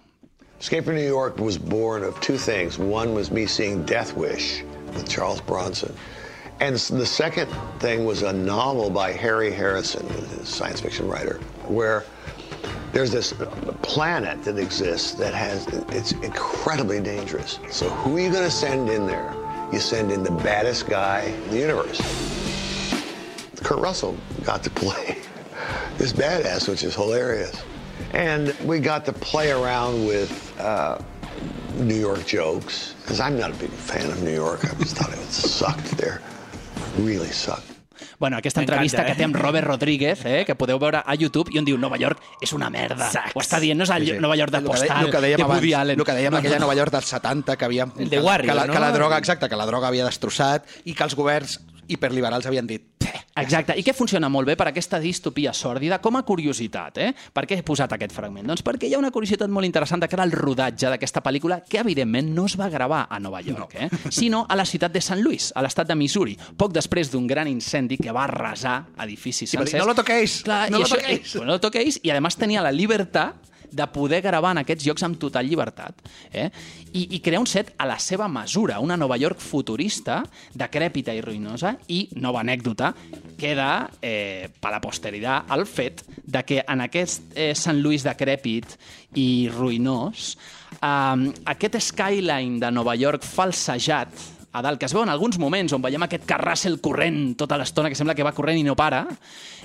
[0.60, 2.78] Escape from New York was born of two things.
[2.78, 4.62] One was me seeing Death Wish
[4.94, 5.92] with Charles Bronson.
[6.60, 7.50] And the second
[7.80, 12.04] thing was a novel by Harry Harrison, a science fiction writer, where
[12.92, 13.34] there's this
[13.82, 17.58] planet that exists that has, it's incredibly dangerous.
[17.70, 19.34] So who are you going to send in there?
[19.72, 22.00] You send in the baddest guy in the universe.
[23.62, 25.18] Kurt Russell got to play
[25.98, 27.62] this badass, which is hilarious.
[28.12, 30.98] And we got to play around with uh,
[31.78, 34.64] New York jokes, because I'm not a big fan of New York.
[34.64, 36.20] I just thought it sucked there.
[36.98, 37.72] Really sucked.
[38.18, 39.16] Bueno, aquesta entrevista que eh?
[39.18, 42.20] té amb Robert Rodríguez, eh, que podeu veure a YouTube, i on diu Nova York
[42.42, 43.08] és una merda.
[43.10, 43.34] Sacs.
[43.34, 44.20] Ho està dient, no és el Sí, sí.
[44.22, 45.98] Nova York de que Postal, el que dèiem de Woody abans, Allen.
[45.98, 46.66] El que dèiem No, aquella no, no.
[46.68, 47.86] Nova York dels 70 que havia...
[47.86, 48.72] Que, Warrior, que, la, no?
[48.74, 51.58] que la droga, exacte, que la droga havia destrossat i que els governs
[51.88, 56.16] hiperliberals havien dit "Peh, Exacte, i que funciona molt bé per aquesta distopia sòrdida com
[56.16, 56.98] a curiositat.
[56.98, 57.14] Eh?
[57.32, 58.46] Per què he posat aquest fragment?
[58.46, 61.78] Doncs perquè hi ha una curiositat molt interessant de cara al rodatge d'aquesta pel·lícula que,
[61.80, 63.88] evidentment, no es va gravar a Nova York, eh?
[64.10, 65.16] sinó a la ciutat de St.
[65.22, 69.56] Louis, a l'estat de Missouri, poc després d'un gran incendi que va arrasar edificis Sí,
[69.56, 69.80] sencers.
[69.82, 71.34] "No lo toquéis, Clar, no lo això, toquéis".
[71.34, 73.34] Eh, no lo toquéis, i además tenia la llibertat
[73.72, 76.02] de poder gravar en aquests llocs amb total llibertat.
[76.30, 76.48] Eh?
[76.92, 80.20] I, I crear un set a la seva mesura, una Nova York futurista,
[80.54, 82.92] decrèpita i ruïnosa, i, nova anècdota,
[83.40, 83.70] queda
[84.00, 88.76] eh, per la posteritat el fet de que en aquest eh, Sant Louis decrèpit
[89.18, 90.34] i ruïnós,
[90.76, 95.72] eh, aquest skyline de Nova York falsejat, a dalt, que es veu en alguns moments
[95.72, 99.06] on veiem aquest carràssel corrent tota l'estona, que sembla que va corrent i no para,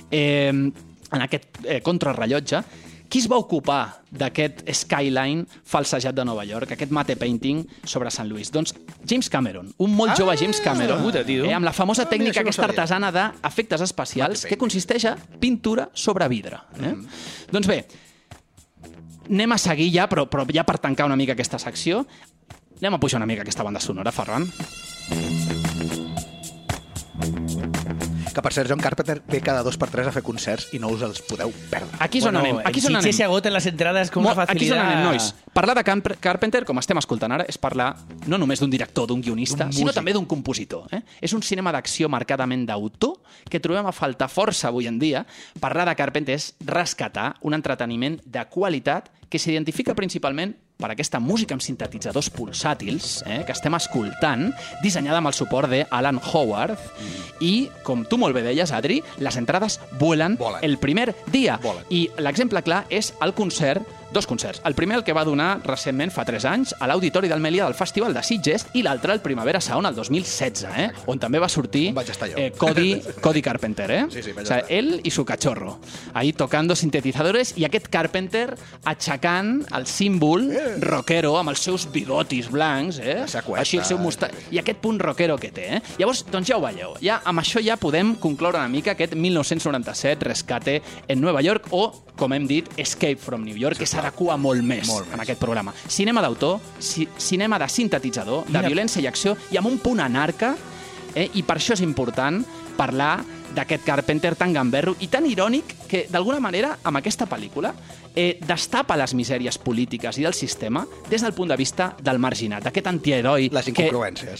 [0.09, 2.61] eh, en aquest eh, contrarrellotge,
[3.09, 8.27] qui es va ocupar d'aquest skyline falsejat de Nova York, aquest mate painting sobre Sant
[8.29, 8.49] Louis?
[8.51, 8.73] Doncs
[9.07, 12.41] James Cameron, un molt jove James Cameron, puta, eh, amb la famosa Ah, mira, tècnica
[12.41, 12.81] no ho aquesta sabia.
[12.83, 16.59] artesana d'efectes especials que consisteix a pintura sobre vidre.
[16.81, 16.95] Eh?
[17.51, 17.85] Doncs bé,
[19.29, 22.05] anem a seguir ja, però, però ja per tancar una mica aquesta secció,
[22.79, 24.51] anem a pujar una mica aquesta banda sonora, Ferran.
[28.37, 30.91] Que, per cert, John Carpenter ve cada dos per tres a fer concerts i no
[30.93, 31.97] us els podeu perdre.
[32.05, 32.59] Aquí és on anem.
[32.69, 33.15] Aquí és on en anem.
[33.17, 34.91] Se agoten les entrades con una Mo- Aquí és on facilitat.
[34.91, 35.33] anem, nois.
[35.57, 37.95] Parlar de Camp- Carpenter, com estem escoltant ara, és parlar
[38.27, 40.85] no només d'un director, d'un guionista, sinó també d'un compositor.
[40.93, 41.01] Eh?
[41.19, 43.15] És un cinema d'acció marcadament d'autor
[43.49, 45.25] que trobem a faltar força avui en dia.
[45.59, 51.55] Parlar de Carpenter és rescatar un entreteniment de qualitat que s'identifica principalment per aquesta música
[51.57, 54.47] amb sintetitzadors pulsàtils eh, que estem escoltant,
[54.83, 56.77] dissenyada amb el suport d'Alan Howard,
[57.41, 60.61] i, com tu molt bé deies, Adri, les entrades vuelen, Volen.
[60.63, 61.57] el primer dia.
[61.63, 61.85] Volen.
[61.89, 64.61] I l'exemple clar és el concert, dos concerts.
[64.65, 67.75] El primer el que va donar recentment, fa 3 anys, a l'Auditori del Melià del
[67.77, 70.87] Festival de Sitges i l'altre el Primavera Sound el 2016, eh?
[71.11, 71.89] on també va sortir
[72.35, 74.03] eh, Cody, Cody Carpenter, eh?
[74.13, 74.71] Sí, sí, o sea, estar.
[74.71, 75.79] él y su cachorro,
[76.13, 78.55] ahí tocando sintetizadores i aquest Carpenter
[78.85, 80.49] aixecant el símbol
[80.81, 83.19] rockero amb els seus bigotis blancs, eh?
[83.27, 83.61] Sacueta.
[83.65, 84.29] Així el seu musta...
[84.51, 85.81] I aquest punt rockero que té, eh?
[85.99, 86.95] Llavors, doncs ja ho veieu.
[87.03, 91.89] Ja, amb això ja podem concloure una mica aquest 1997 rescate en Nova York o,
[92.17, 95.25] com hem dit, Escape from New York, que s'adequa molt més Molt en més.
[95.25, 95.73] aquest programa.
[95.87, 100.55] Cinema d'autor, ci cinema de sintetitzador, de violència i acció, i amb un punt anarca,
[101.15, 101.29] eh?
[101.33, 102.43] i per això és important
[102.77, 103.23] parlar
[103.55, 107.73] d'aquest Carpenter tan gamberro i tan irònic que, d'alguna manera, amb aquesta pel·lícula,
[108.15, 112.63] eh, destapa les misèries polítiques i del sistema des del punt de vista del marginat,
[112.65, 113.89] d'aquest antiheroi Les que,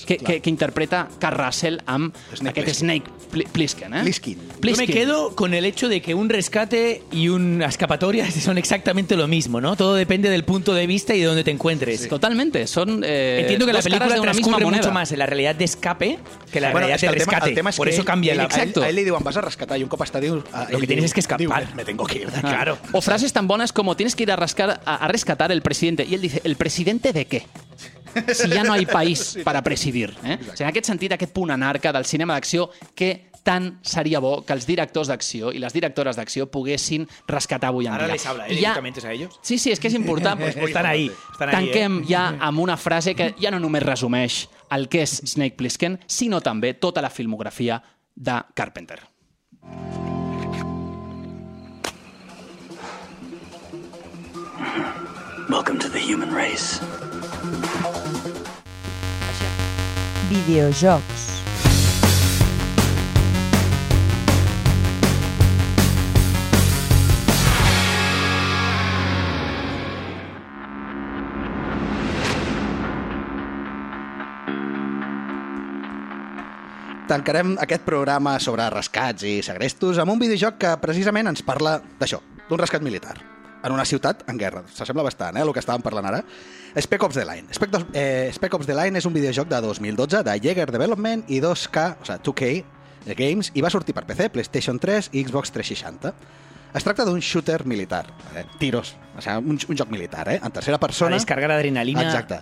[0.06, 3.02] que, que, que interpreta Carl Russell amb Snake aquest Plissken.
[3.04, 3.94] Snake Pli- Plissken.
[3.94, 4.02] Eh?
[4.04, 4.38] Pliskin.
[4.62, 9.16] Yo me quedo con el hecho de que un rescate y una escapatoria son exactamente
[9.16, 9.76] lo mismo, ¿no?
[9.76, 12.08] Todo depende del punto de vista y de dónde te encuentres.
[12.10, 14.82] Totalmente, son eh, Entiendo que la película de una misma transcurre moneda.
[14.82, 16.20] mucho más en la realidad de escape
[16.52, 17.50] que la Bueno, realidad es que de el tema, rescate.
[17.50, 18.44] el tema es Por que eso él- cambia él- la...
[18.46, 20.88] a él- A él le diuen, vas a rescatar, y un cop a- Lo que
[20.88, 21.37] tienes es que escapar.
[21.38, 22.48] Diu, me tengo que ir de aquí.
[22.48, 22.78] Claro.
[22.92, 26.06] O frases tan buenas como tienes que ir a, rascar, a, a rescatar el presidente.
[26.06, 27.48] Y él dice, ¿el presidente de qué?
[28.34, 30.16] Si ja no hi país per a presidir.
[30.24, 30.40] Eh?
[30.42, 34.42] O sigui, en aquest sentit, aquest punt anarca del cinema d'acció que tant seria bo
[34.44, 38.14] que els directors d'acció i les directores d'acció poguessin rescatar avui en Ahora dia.
[38.18, 38.56] les habla, ¿eh?
[38.56, 39.38] Directamente a ellos.
[39.42, 40.40] Sí, sí, és que és important.
[40.42, 42.06] Pues, Están ahí, están ahí, Tanquem ¿eh?
[42.10, 46.42] ja amb una frase que ja no només resumeix el que és Snake Plissken, sinó
[46.42, 47.82] també tota la filmografia
[48.16, 49.00] de Carpenter.
[54.58, 56.80] Welcome to the human race.
[60.30, 61.26] Videojocs.
[77.08, 82.26] Tancarem aquest programa sobre rescats i segrestos amb un videojoc que precisament ens parla d'això,
[82.50, 84.64] d'un rescat militar en una ciutat en guerra.
[84.74, 86.24] S'assembla bastant, eh, el que estàvem parlant ara.
[86.80, 87.54] Spec Ops The Line.
[87.54, 91.24] Spec, Ops- eh, Spec Ops The Line és un videojoc de 2012 de Jaeger Development
[91.28, 95.52] i 2K, o sigui, 2K Games, i va sortir per PC, PlayStation 3 i Xbox
[95.52, 96.14] 360.
[96.76, 98.06] Es tracta d'un shooter militar,
[98.36, 98.44] eh?
[98.60, 100.40] tiros, o sigui, un, un joc militar, eh?
[100.44, 101.16] en tercera persona.
[101.16, 102.04] A descargar adrenalina.
[102.04, 102.42] Exacte.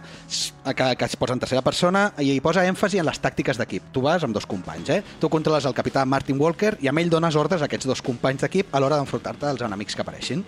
[0.76, 3.92] Que, que es posa en tercera persona i hi posa èmfasi en les tàctiques d'equip.
[3.94, 5.04] Tu vas amb dos companys, eh?
[5.22, 8.42] Tu controles el capità Martin Walker i amb ell dones ordres a aquests dos companys
[8.42, 10.44] d'equip a l'hora d'enfrontar-te als enemics que apareixin.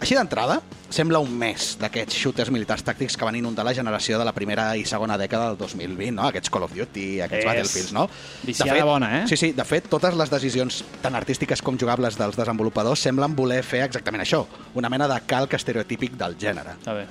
[0.00, 4.24] Així d'entrada, sembla un mes d'aquests shooters militars tàctics que van inundar la generació de
[4.24, 6.24] la primera i segona dècada del 2020, no?
[6.30, 8.06] Aquests Call of Duty, aquests És Battlefields, no?
[8.48, 9.26] viciada bona, eh?
[9.28, 13.60] Sí, sí, de fet, totes les decisions tan artístiques com jugables dels desenvolupadors semblen voler
[13.60, 16.78] fer exactament això, una mena de calc estereotípic del gènere.
[16.80, 17.04] Està bé.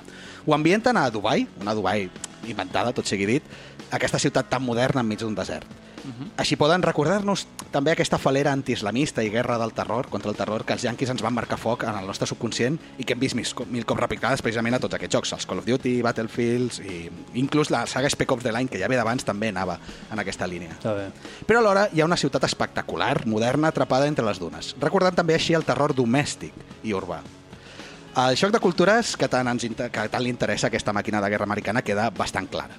[0.44, 2.08] Ho ambienten a Dubai, una Dubai
[2.50, 3.54] inventada, tot sigui dit,
[3.94, 5.78] aquesta ciutat tan moderna enmig d'un desert.
[6.40, 10.72] Així poden recordar-nos també aquesta falera antiislamista i guerra del terror contra el terror que
[10.72, 13.46] els yanquis ens van marcar foc en el nostre subconscient i que hem vist mil,
[13.70, 17.70] mil cops replicades precisament a tots aquests jocs, els Call of Duty, Battlefields i inclús
[17.70, 19.78] la saga Spec Ops The Line, que ja ve d'abans, també anava
[20.10, 20.72] en aquesta línia.
[20.78, 21.10] Està bé.
[21.46, 25.54] Però alhora hi ha una ciutat espectacular, moderna, atrapada entre les dunes, recordant també així
[25.54, 27.20] el terror domèstic i urbà.
[28.20, 31.28] El xoc de cultures que tant, ens, inter- que tant li interessa aquesta màquina de
[31.30, 32.74] guerra americana queda bastant clara.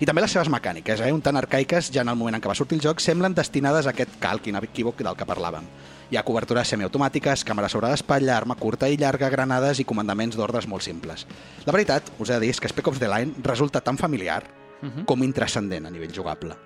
[0.00, 2.48] I també les seves mecàniques, eh, un tant arcaiques ja en el moment en què
[2.48, 5.66] va sortir el joc, semblen destinades a aquest calc inequívoc del que parlàvem.
[6.10, 10.66] Hi ha cobertures semiautomàtiques, càmera sobre l'espatlla, arma curta i llarga, granades i comandaments d'ordres
[10.66, 11.26] molt simples.
[11.66, 14.42] La veritat, us he de dir, és que Spec Ops The Line resulta tan familiar
[14.82, 15.04] Mhm.
[15.04, 16.56] com intrascendent a nivell jugable.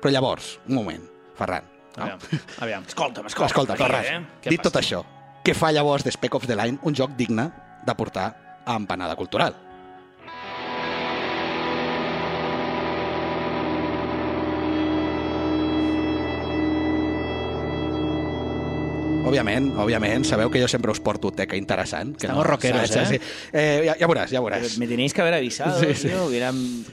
[0.00, 1.02] Però llavors, un moment,
[1.34, 1.64] Ferran.
[1.96, 2.02] No?
[2.04, 2.18] Aviam,
[2.60, 2.82] aviam.
[2.86, 3.46] Escolta'm, escolta'm.
[3.46, 4.20] Escolta, Torres, eh?
[4.50, 5.02] Dit tot això,
[5.42, 7.50] què fa llavors de Spec Ops The Line un joc digne
[7.86, 9.54] de portar a empanada cultural?
[19.24, 22.12] Òbviament, òbviament, sabeu que jo sempre us porto teca interessant.
[22.16, 23.10] Que Estamos rockeros, saps?
[23.12, 23.18] eh?
[23.18, 23.48] Sí.
[23.52, 24.76] eh ja, ja veuràs, ja veuràs.
[24.78, 26.08] Me tenéis que haber avisado, Sí, sí.
[26.08, 26.26] tío.
[26.26, 26.84] Hubieran...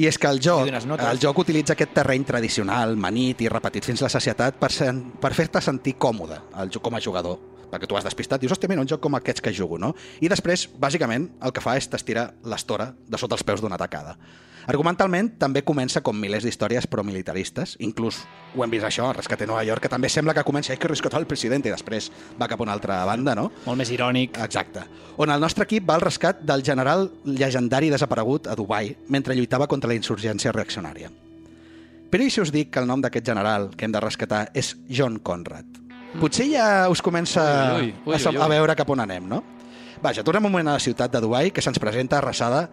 [0.00, 4.00] I és que el joc, el joc utilitza aquest terreny tradicional, manit i repetit fins
[4.00, 7.36] la sacietat per, sen, per fer-te sentir còmode el, com a jugador
[7.70, 9.94] perquè tu has despistat, dius, hòstia, mira, un joc com aquests que jugo, no?
[10.20, 14.16] I després, bàsicament, el que fa és t'estira l'estora de sota els peus d'una tacada.
[14.68, 18.20] Argumentalment, també comença com milers d'històries promilitaristes, inclús
[18.54, 21.18] ho hem vist això, el Rescate Nova York, que també sembla que comença, que rescatar
[21.22, 23.48] el president, i després va cap a una altra banda, no?
[23.64, 24.36] Molt més irònic.
[24.44, 24.84] Exacte.
[25.16, 29.66] On el nostre equip va al rescat del general llegendari desaparegut a Dubai mentre lluitava
[29.66, 31.10] contra la insurgència reaccionària.
[32.10, 34.74] Però i si us dic que el nom d'aquest general que hem de rescatar és
[34.90, 35.89] John Conrad?
[36.18, 38.42] Potser ja us comença Ui, ui, ui, a, sa- ui, ui.
[38.42, 39.42] a veure cap on anem, no?
[40.02, 42.64] Vaja, tornem un moment a la ciutat de Dubai que se'ns presenta arrasada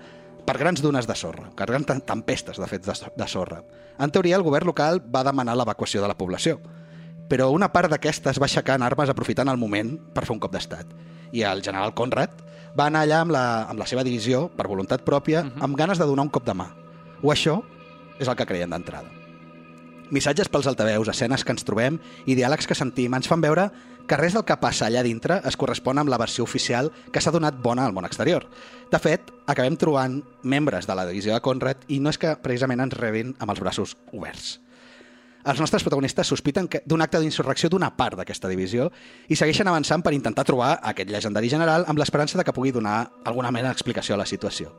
[0.47, 3.61] per grans dunes de sorra, per grans tem- tempestes, de fet, de so- de sorra.
[3.99, 6.57] En teoria, el govern local va demanar l'evacuació de la població,
[7.27, 10.53] però una part d'aquestes va aixecar en armes aprofitant el moment per fer un cop
[10.55, 10.87] d'estat.
[11.35, 12.31] I el general Conrad
[12.79, 16.05] va anar allà amb la, amb la seva divisió, per voluntat pròpia, amb ganes de
[16.07, 16.69] donar un cop de mà.
[17.21, 17.59] O això
[18.19, 19.11] és el que creiem d'entrada.
[20.09, 23.65] Missatges pels altaveus, escenes que ens trobem i diàlegs que sentim ens fan veure
[24.07, 27.33] que res del que passa allà dintre es correspon amb la versió oficial que s'ha
[27.35, 28.45] donat bona al món exterior.
[28.87, 32.85] De fet, acabem trobant membres de la divisió de Conrad i no és que precisament
[32.85, 34.61] ens rebin amb els braços oberts.
[35.47, 38.89] Els nostres protagonistes sospiten d'un acte d'insurrecció d'una part d'aquesta divisió
[39.27, 43.09] i segueixen avançant per intentar trobar aquest llegendari general amb l'esperança de que pugui donar
[43.27, 44.71] alguna mena d'explicació a la situació.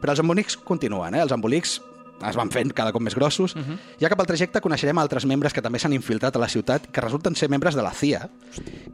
[0.00, 1.22] Però els embolics continuen, eh?
[1.24, 1.78] Els embolics
[2.22, 3.54] es van fent cada cop més grossos.
[3.54, 3.78] Uh -huh.
[4.00, 7.00] Ja cap al trajecte coneixerem altres membres que també s'han infiltrat a la ciutat, que
[7.00, 8.30] resulten ser membres de la CIA,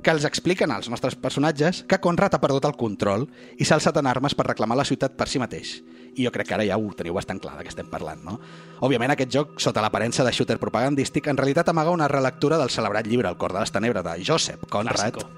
[0.03, 3.97] que els expliquen als nostres personatges que Conrad ha perdut el control i s'ha alçat
[3.97, 5.83] en armes per reclamar la ciutat per si mateix.
[6.17, 8.41] I jo crec que ara ja ho teniu bastant clar de què estem parlant, no?
[8.81, 13.07] Òbviament, aquest joc, sota l'aparença de shooter propagandístic, en realitat amaga una relectura del celebrat
[13.07, 15.31] llibre El cor de les tenebres de Joseph Conrad, Clásico.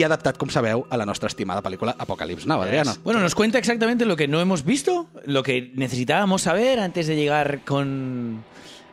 [0.00, 2.94] I adaptat, com sabeu, a la nostra estimada pel·lícula Apocalipsis Now, Adriano.
[3.04, 7.16] Bueno, nos cuenta exactamente lo que no hemos visto, lo que necesitábamos saber antes de
[7.16, 8.42] llegar con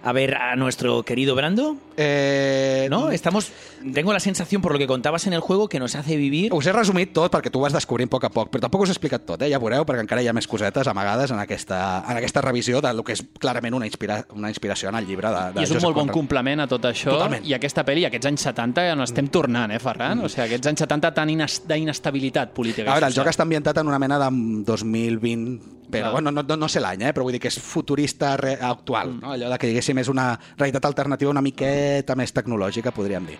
[0.04, 1.78] a ver a nuestro querido Brando.
[1.98, 3.10] Eh, ¿No?
[3.12, 3.52] Estamos.
[3.94, 6.54] Tengo la sensación, por lo que contabas en el juego, que nos hace vivir.
[6.54, 8.82] Us he resumit tot perquè tu ho vas descobrint a poc a poc, però tampoc
[8.86, 9.50] us he explicat tot, eh?
[9.52, 12.94] ja veureu, perquè encara hi ha més cosetes amagades en aquesta, en aquesta revisió de
[12.94, 15.72] lo que és clarament una, inspira una inspiració en el llibre de, de I és
[15.72, 16.14] un molt bon Conrad.
[16.20, 17.12] complement a tot això.
[17.16, 17.46] Totalment.
[17.46, 20.22] I aquesta pel·li, aquests anys 70, ja no estem tornant, eh, Ferran?
[20.26, 22.92] O sigui, aquests anys 70 tan ines- d'inestabilitat política.
[22.92, 24.30] A veure, el joc està ambientat en una mena de
[24.66, 25.60] 2020,
[25.92, 27.14] però bueno, no, no, no sé l'any, eh?
[27.16, 29.32] però vull dir que és futurista re actual, no?
[29.34, 33.38] allò de que diguéssim és una realitat alternativa una miqueta més tecnològica, podríem dir.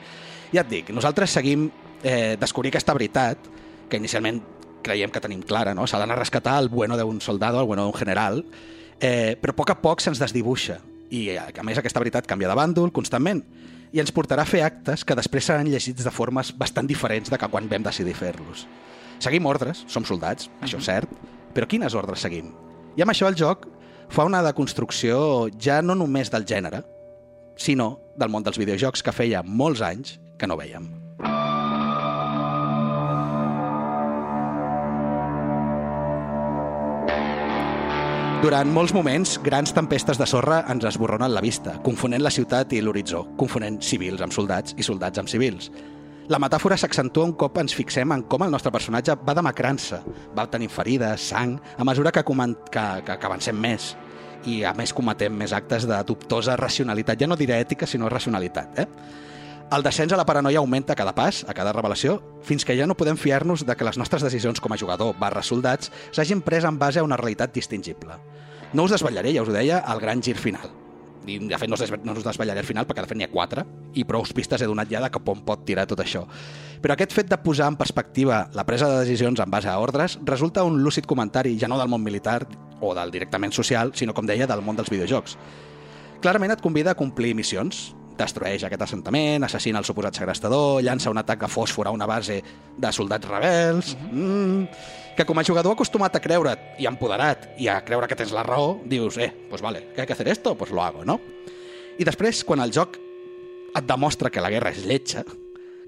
[0.54, 1.68] Ja et dic, nosaltres seguim
[2.04, 3.50] eh, descobrir aquesta veritat,
[3.90, 4.42] que inicialment
[4.84, 5.88] creiem que tenim clara, no?
[5.88, 8.46] s'ha d'anar a rescatar el bueno d'un soldado, el bueno d'un general,
[9.00, 10.80] eh, però a poc a poc se'ns desdibuixa
[11.10, 13.44] I, a a més, aquesta veritat canvia de bàndol constantment
[13.96, 17.40] i ens portarà a fer actes que després seran llegits de formes bastant diferents de
[17.40, 18.66] que quan vam decidir fer-los.
[19.24, 21.14] Seguim ordres, som soldats, això és cert,
[21.58, 22.52] però quines ordres seguim?
[22.94, 23.66] I amb això el joc
[24.14, 26.84] fa una deconstrucció ja no només del gènere,
[27.58, 30.86] sinó del món dels videojocs que feia molts anys que no veiem.
[38.38, 42.84] Durant molts moments, grans tempestes de sorra ens esborronen la vista, confonent la ciutat i
[42.86, 45.72] l'horitzó, confonent civils amb soldats i soldats amb civils.
[46.28, 50.02] La metàfora s'accentua un cop ens fixem en com el nostre personatge va demacrant-se,
[50.36, 53.94] va tenir ferides, sang, a mesura que, que, que, que avancem més
[54.44, 58.82] i a més cometem més actes de dubtosa racionalitat, ja no diré ètica, sinó racionalitat.
[58.84, 58.86] Eh?
[59.72, 62.88] El descens a la paranoia augmenta a cada pas, a cada revelació, fins que ja
[62.88, 66.68] no podem fiar-nos de que les nostres decisions com a jugador barra soldats s'hagin pres
[66.68, 68.20] en base a una realitat distingible.
[68.74, 70.87] No us desvetllaré, ja us ho deia, el gran gir final.
[71.28, 73.66] I, de fet, no no us desvetllaré el final, perquè de fet n'hi ha quatre,
[74.00, 76.24] i prou pistes he donat ja de cap on pot tirar tot això.
[76.82, 80.20] Però aquest fet de posar en perspectiva la presa de decisions en base a ordres
[80.24, 82.46] resulta un lúcid comentari ja no del món militar
[82.80, 85.38] o del directament social, sinó, com deia, del món dels videojocs.
[86.22, 87.92] Clarament et convida a complir missions.
[88.18, 92.42] Destrueix aquest assentament, assassina el suposat segrestador, llança un atac de fòsfor a una base
[92.78, 93.98] de soldats rebels...
[94.12, 98.30] Mm, que com a jugador acostumat a creure't i empoderat i a creure que tens
[98.30, 101.18] la raó, dius, eh, pues vale, que hay que hacer esto, pues lo hago, no?
[101.98, 103.00] I després, quan el joc
[103.74, 105.24] et demostra que la guerra és lletja,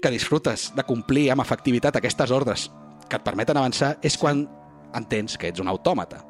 [0.02, 2.66] que disfrutes de complir amb efectivitat aquestes ordres
[3.06, 4.42] que et permeten avançar, és quan
[4.98, 6.24] entens que ets un autòmata.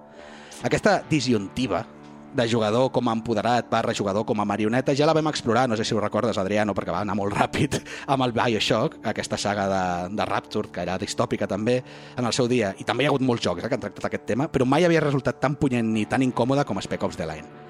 [0.69, 1.87] Aquesta disjuntiva
[2.35, 5.77] de jugador com a empoderat barra jugador com a marioneta ja la vam explorar, no
[5.77, 9.67] sé si ho recordes, Adriano, perquè va anar molt ràpid amb el Bioshock, aquesta saga
[9.71, 9.85] de,
[10.17, 11.81] de Rapture, que era distòpica també,
[12.17, 12.75] en el seu dia.
[12.79, 14.87] I també hi ha hagut molts jocs eh, que han tractat aquest tema, però mai
[14.87, 17.61] havia resultat tan punyent ni tan incòmode com Spec Ops The Line.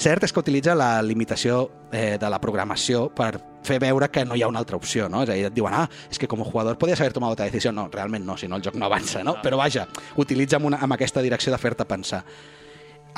[0.00, 3.34] Cert és que utilitza la limitació eh, de la programació per
[3.66, 5.26] fer veure que no hi ha una altra opció, no?
[5.26, 7.50] És a dir, et diuen, ah, és que com a jugador podries haver tomat otra
[7.50, 7.72] decisió.
[7.76, 9.36] No, realment no, si no el joc no avança, no?
[9.44, 9.84] Però vaja,
[10.16, 12.22] utilitza amb, una, amb aquesta direcció de fer-te pensar.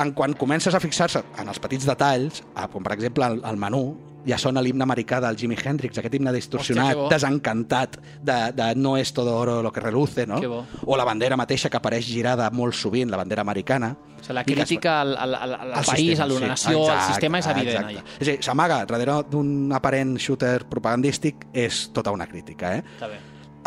[0.01, 3.57] En quan comences a fixar-se en els petits detalls, ah, com per exemple el, el
[3.61, 3.83] menú,
[4.25, 8.95] ja sona l'himne americà del Jimi Hendrix, aquest himne distorsionat, Hòstia, desencantat, de, de no
[8.97, 10.39] és todo oro lo que reluce, no?
[10.87, 13.91] O la bandera mateixa que apareix girada molt sovint, la bandera americana.
[13.93, 16.47] O sigui, la crítica al, al, al, al al país, sistema, a la sí.
[16.53, 17.91] nació, al Exacte, sistema és evident.
[17.91, 17.99] exacte.
[17.99, 18.17] Allà.
[18.21, 22.85] És a dir, s'amaga darrere d'un aparent shooter propagandístic és tota una crítica, eh?
[22.95, 23.19] Està bé.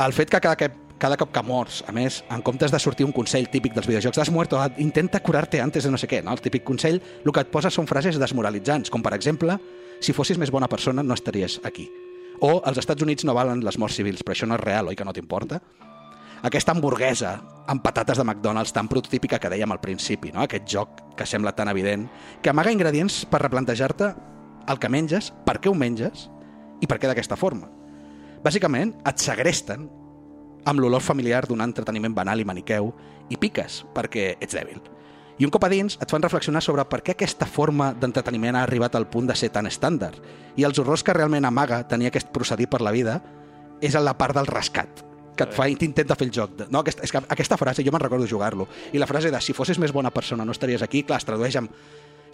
[0.05, 3.13] El fet que cada, cada cop que mors, a més, en comptes de sortir un
[3.15, 6.31] consell típic dels videojocs, has muerto, intenta curar-te antes de no sé què, no?
[6.31, 9.57] El típic consell, el que et posa són frases desmoralitzants, com per exemple,
[9.99, 11.89] si fossis més bona persona no estaries aquí.
[12.43, 14.95] O els Estats Units no valen les morts civils, però això no és real, oi
[14.95, 15.61] que no t'importa?
[16.45, 17.31] Aquesta hamburguesa
[17.71, 20.43] amb patates de McDonald's tan prototípica que dèiem al principi, no?
[20.43, 22.05] aquest joc que sembla tan evident,
[22.43, 24.11] que amaga ingredients per replantejar-te
[24.69, 26.27] el que menges, per què ho menges
[26.83, 27.71] i per què d'aquesta forma.
[28.45, 29.87] Bàsicament, et segresten
[30.65, 32.91] amb l'olor familiar d'un entreteniment banal i maniqueu
[33.29, 34.81] i piques perquè ets dèbil.
[35.37, 38.63] I un cop a dins et fan reflexionar sobre per què aquesta forma d'entreteniment ha
[38.63, 40.21] arribat al punt de ser tan estàndard
[40.55, 43.19] i els horrors que realment amaga tenir aquest procedir per la vida
[43.81, 45.03] és en la part del rescat
[45.35, 46.61] que et fa i t'intenta fer el joc.
[46.71, 48.69] No, aquesta, és que aquesta frase jo me'n recordo jugar-lo.
[48.95, 51.57] I la frase de si fossis més bona persona no estaries aquí, clar, es tradueix
[51.59, 51.73] amb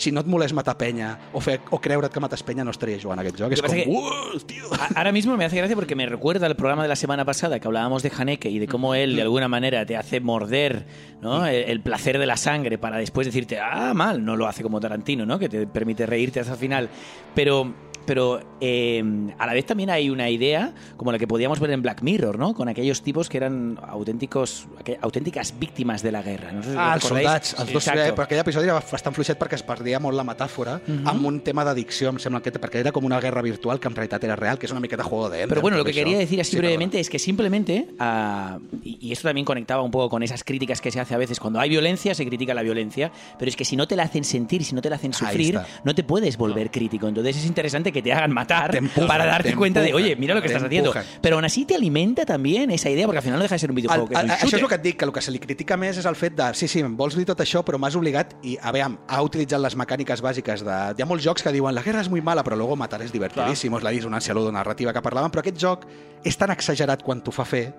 [0.01, 3.03] si no et molés matar penya o, fer, o creure't que mates penya no estaries
[3.03, 3.49] jugant a aquest joc.
[3.49, 4.65] Lo És que com, pasa que- "Uh, tío!
[4.73, 7.59] A- Ahora mismo me hace gracia porque me recuerda el programa de la semana pasada
[7.59, 10.85] que hablábamos de Haneke y de cómo él de alguna manera te hace morder
[11.21, 11.45] ¿no?
[11.45, 14.79] el, el placer de la sangre para después decirte, ah, mal, no lo hace como
[14.79, 15.37] Tarantino, ¿no?
[15.37, 16.89] que te permite reírte hasta el final.
[17.35, 17.73] Pero,
[18.05, 19.03] pero eh,
[19.37, 22.37] a la vez también hay una idea como la que podíamos ver en Black Mirror,
[22.39, 22.53] ¿no?
[22.53, 26.51] con aquellos tipos que eran auténticos, aqu- auténticas víctimas de la guerra.
[26.51, 29.37] No sé si Ah, els soldats, els dos, eh, però aquell episodi era bastant fluixet
[29.39, 31.07] perquè es perdia molt la metàfora Mhm.
[31.07, 33.95] amb un tema d'addicció, em sembla que perquè era com una guerra virtual que en
[33.95, 35.49] realitat era real, que és una miqueta juego de Ender.
[35.49, 39.11] Pero bueno, lo que quería decir así Sí, brevemente es que simplemente, ah, y, y
[39.11, 41.69] esto también conectaba un poco con esas críticas que se hace a veces, cuando hay
[41.69, 44.75] violencia se critica la violencia, pero es que si no te la hacen sentir, si
[44.75, 47.07] no te la hacen sufrir, no te puedes volver crítico.
[47.07, 50.05] Entonces es interesante que te hagan matar Te empujan, para darte te cuenta de, empujan,
[50.05, 50.89] oye, mira lo que estás haciendo.
[50.89, 51.19] empujan.
[51.21, 53.69] Pero aún así te alimenta también esa idea, porque al final no deja de ser
[53.69, 55.31] un videojuego El, el, un això és el que et dic, que el que se
[55.31, 57.79] li critica més és el fet de, sí, sí, em vols dir tot això, però
[57.81, 60.79] m'has obligat i, a veure, ha utilitzat les mecàniques bàsiques de...
[60.97, 63.13] Hi ha molts jocs que diuen la guerra és muy mala, però luego matar és
[63.13, 65.87] divertidíssim, és la dissonància ludonarrativa que parlaven, però aquest joc
[66.23, 67.69] és tan exagerat quan t'ho fa fer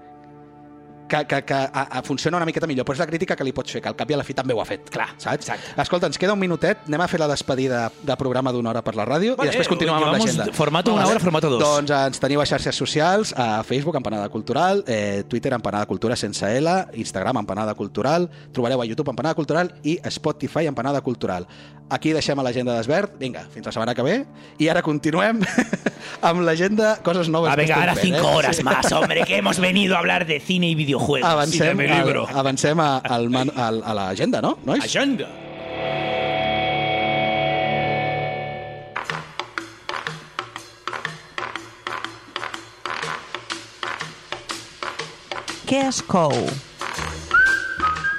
[1.13, 3.53] que, que, que a, a funciona una miqueta millor, però és la crítica que li
[3.53, 4.89] pots fer, que al cap i a la fi també ho ha fet.
[4.93, 5.43] Clar, saps?
[5.45, 5.75] Exacte.
[5.85, 8.97] Escolta, ens queda un minutet, anem a fer la despedida de programa d'una hora per
[8.97, 10.57] la ràdio Vale, i després continuem amb llevamos l'agenda.
[10.57, 11.61] formato una hora, formato dos.
[11.63, 16.17] Doncs eh, ens teniu a xarxes socials, a Facebook, Empanada Cultural, eh, Twitter, Empanada Cultura
[16.17, 21.47] sense L, Instagram, Empanada Cultural, trobareu a YouTube Empanada Cultural i a Spotify Empanada Cultural.
[21.93, 23.19] Aquí deixem a l'agenda d'Esbert.
[23.21, 24.15] Vinga, fins la setmana que ve.
[24.65, 25.43] I ara continuem
[26.29, 28.35] amb l'agenda Coses Noves Ah, que venga, ahora fent, cinco eh?
[28.37, 28.63] horas Sí.
[28.65, 31.02] más, hombre, que hemos venido a hablar de cine y videojuegos.
[31.25, 32.27] Avancem, y de mi libro.
[32.29, 34.59] al, avancem a, al, man- al, a l'agenda, no?
[34.65, 34.85] Nois?
[34.85, 35.29] Agenda.
[45.69, 46.35] Què es cou?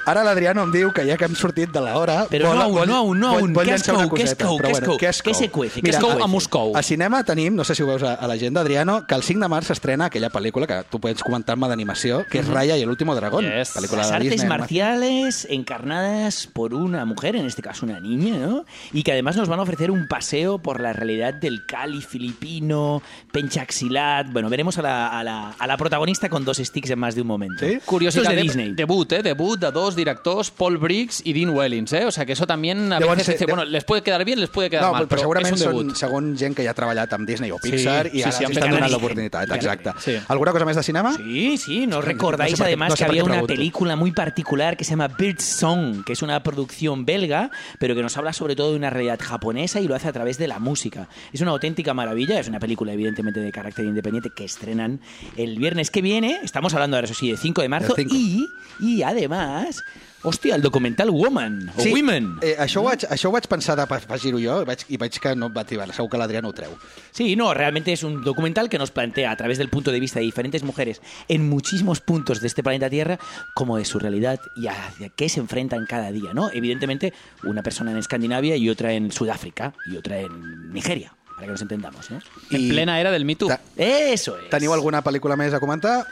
[0.06, 2.26] Ara l'Adriano em diu que ja que hem sortit de l'hora...
[2.30, 3.54] Però no aún, no aún, no aún.
[3.54, 4.10] Vol Què es cou?
[4.12, 4.58] Què es cou?
[4.60, 4.98] Què es cou?
[5.00, 5.40] què es Què cou?
[5.40, 5.82] se cuece?
[5.82, 6.24] Què se cuece?
[6.24, 6.76] a Moscou.
[6.78, 9.40] A cinema tenim, no sé si ho veus a, a l'agenda, Adriano, que el 5
[9.46, 12.90] de març s'estrena aquella pel·lícula que tu pots comentar-me d'animació, que és Raya y el
[12.90, 13.46] último dragón.
[13.46, 13.76] Yes.
[13.76, 14.50] Pel·lícula Las de artes Disney.
[14.50, 18.66] marciales encarnadas por una mujer, en este caso una niña, ¿no?
[18.92, 23.02] Y que además nos van a ofrecer un paseo por la realidad del Cali filipino,
[23.32, 24.32] penchaxilat.
[24.32, 27.22] Bueno, veremos a la, a la, a la protagonista con dos sticks en más de
[27.22, 27.66] un momento.
[27.66, 27.80] ¿Sí?
[28.08, 28.74] Es de de Disney.
[28.74, 29.24] debut, ¿eh?
[29.24, 32.06] Debut de dos directors, Paul Briggs y Dean Wellings, ¿eh?
[32.06, 34.24] O sea que eso también a Llavors, veces eh, dice, de- bueno, les puede quedar
[34.26, 35.88] bien, les puede quedar No, mal, però, pero segurament es un debut.
[35.92, 38.32] són segon gent que ja ha treballat amb Disney o Pixar Sí, i sí, ara
[38.32, 39.52] sí, han estan fet donant gran l'oportunitat.
[39.56, 39.92] Exacte.
[40.00, 40.16] Sí.
[40.28, 41.14] Alguna cosa més de cinema?
[41.16, 43.24] Sí, sí, ¿no recordáis no sé por qué- además no sé que por qué había
[43.24, 43.54] una pregunto.
[43.54, 48.02] película muy particular que se llama Bird Song, que es una producción belga, pero que
[48.02, 50.60] nos habla sobre todo de una realidad japonesa y lo hace a través de la
[50.60, 51.08] música.
[51.32, 55.00] Es una auténtica maravilla, es una película evidentemente de carácter independiente que estrenan
[55.38, 58.16] el viernes que viene, estamos hablando ahora, eso sí, de 5 de marzo, Del 5.
[58.16, 58.48] y,
[58.80, 59.83] y además,
[60.26, 62.38] hostia, el documental Woman, o Women.
[62.42, 65.18] Eh, això, ho vaig, això ho vaig pensar de afegir-ho jo i vaig, i vaig
[65.20, 65.90] que no va tirar.
[65.94, 66.72] Segur que l'Adriano ho treu.
[67.12, 70.20] Sí, no, realmente es un documental que nos plantea a través del punto de vista
[70.20, 73.20] de diferentes mujeres en muchísimos puntos de este planeta Tierra
[73.54, 76.50] como de su realidad y hacia qué se enfrentan cada día, ¿no?
[76.54, 77.12] Evidentemente,
[77.44, 81.62] una persona en Escandinavia y otra en Sudáfrica y otra en Nigeria, para que nos
[81.62, 82.20] entendamos, ¿no?
[82.50, 83.50] En I- plena era del Me Too.
[83.50, 84.50] Ta- Eso es.
[84.50, 86.06] Teniu alguna pel·lícula més a comentar?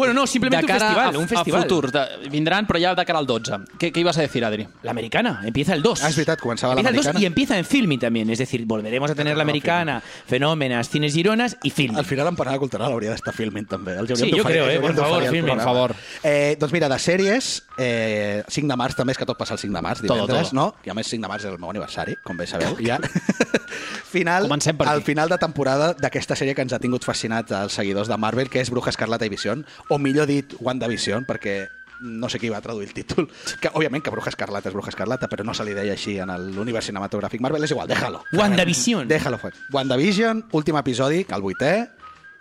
[0.00, 1.60] Bueno, no, simplemente de un cara festival, a, un festival.
[1.60, 1.92] a futur.
[1.92, 3.58] De, vindran, però ja de cara al 12.
[3.78, 4.64] Què, què ibas a decir, Adri?
[4.82, 6.02] La americana, empieza el 2.
[6.02, 7.20] Ah, és veritat, començava Empieza el 2 l'americana.
[7.22, 11.58] y empieza en Filmi también, es decir, volveremos a tener la americana, fenómenas, cines gironas
[11.62, 11.98] y Filmi.
[11.98, 13.98] Al final l'empanada cultural hauria d'estar filming també.
[14.00, 15.54] Els Sí, jo creo, eh, por favor, programa.
[15.54, 15.94] por favor.
[16.22, 19.58] Eh, doncs mira, de sèries, eh, 5 de març també, és que tot passa el
[19.60, 20.60] 5 de març, Todo, divendres, todo.
[20.60, 20.74] no?
[20.82, 22.76] I a més 5 de març és el meu aniversari, com bé sabeu.
[22.80, 22.98] Ja.
[24.10, 27.72] final, Comencem per al final de temporada d'aquesta sèrie que ens ha tingut fascinats els
[27.78, 31.68] seguidors de Marvel, que és Bruja Escarlata i Vision, o millor dit, WandaVision, perquè
[32.00, 33.28] no sé qui va traduir el títol,
[33.60, 36.32] que òbviament que Bruja Escarlata és Bruja Escarlata, però no se li deia així en
[36.54, 38.24] l'univers cinematogràfic Marvel, és igual, déjalo.
[38.32, 39.08] WandaVision.
[39.10, 39.52] Déjalo fue.
[39.74, 41.74] WandaVision, últim episodi, el vuitè,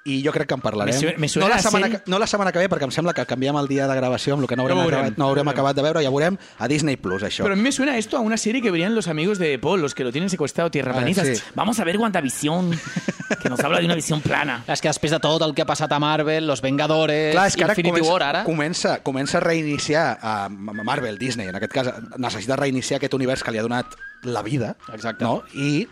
[0.09, 0.95] i jo crec que en parlarem.
[0.95, 2.91] Me su- me suena no, la setmana, que- no la setmana que ve, perquè em
[2.91, 5.25] sembla que canviem el dia de gravació amb el que no haurem, No acabat, no
[5.27, 7.43] haurem acabat de veure, ja veurem a Disney Plus, això.
[7.43, 9.81] Pero a mí me suena esto a una serie que verían los amigos de Paul,
[9.81, 11.27] los que lo tienen secuestrado, tierraplanistas.
[11.29, 11.41] Ah, sí.
[11.55, 12.71] Vamos a ver WandaVision,
[13.41, 14.63] que nos habla de una visión plana.
[14.67, 17.55] És que després de tot el que ha passat a Marvel, Los Vengadores, Clar, és
[17.55, 18.43] que ara Infinity comença, War, ara...
[18.43, 23.51] comença, comença a reiniciar a Marvel, Disney, en aquest cas, necessita reiniciar aquest univers que
[23.51, 23.85] li ha donat
[24.23, 25.23] la vida, Exacte.
[25.23, 25.43] no?
[25.53, 25.87] i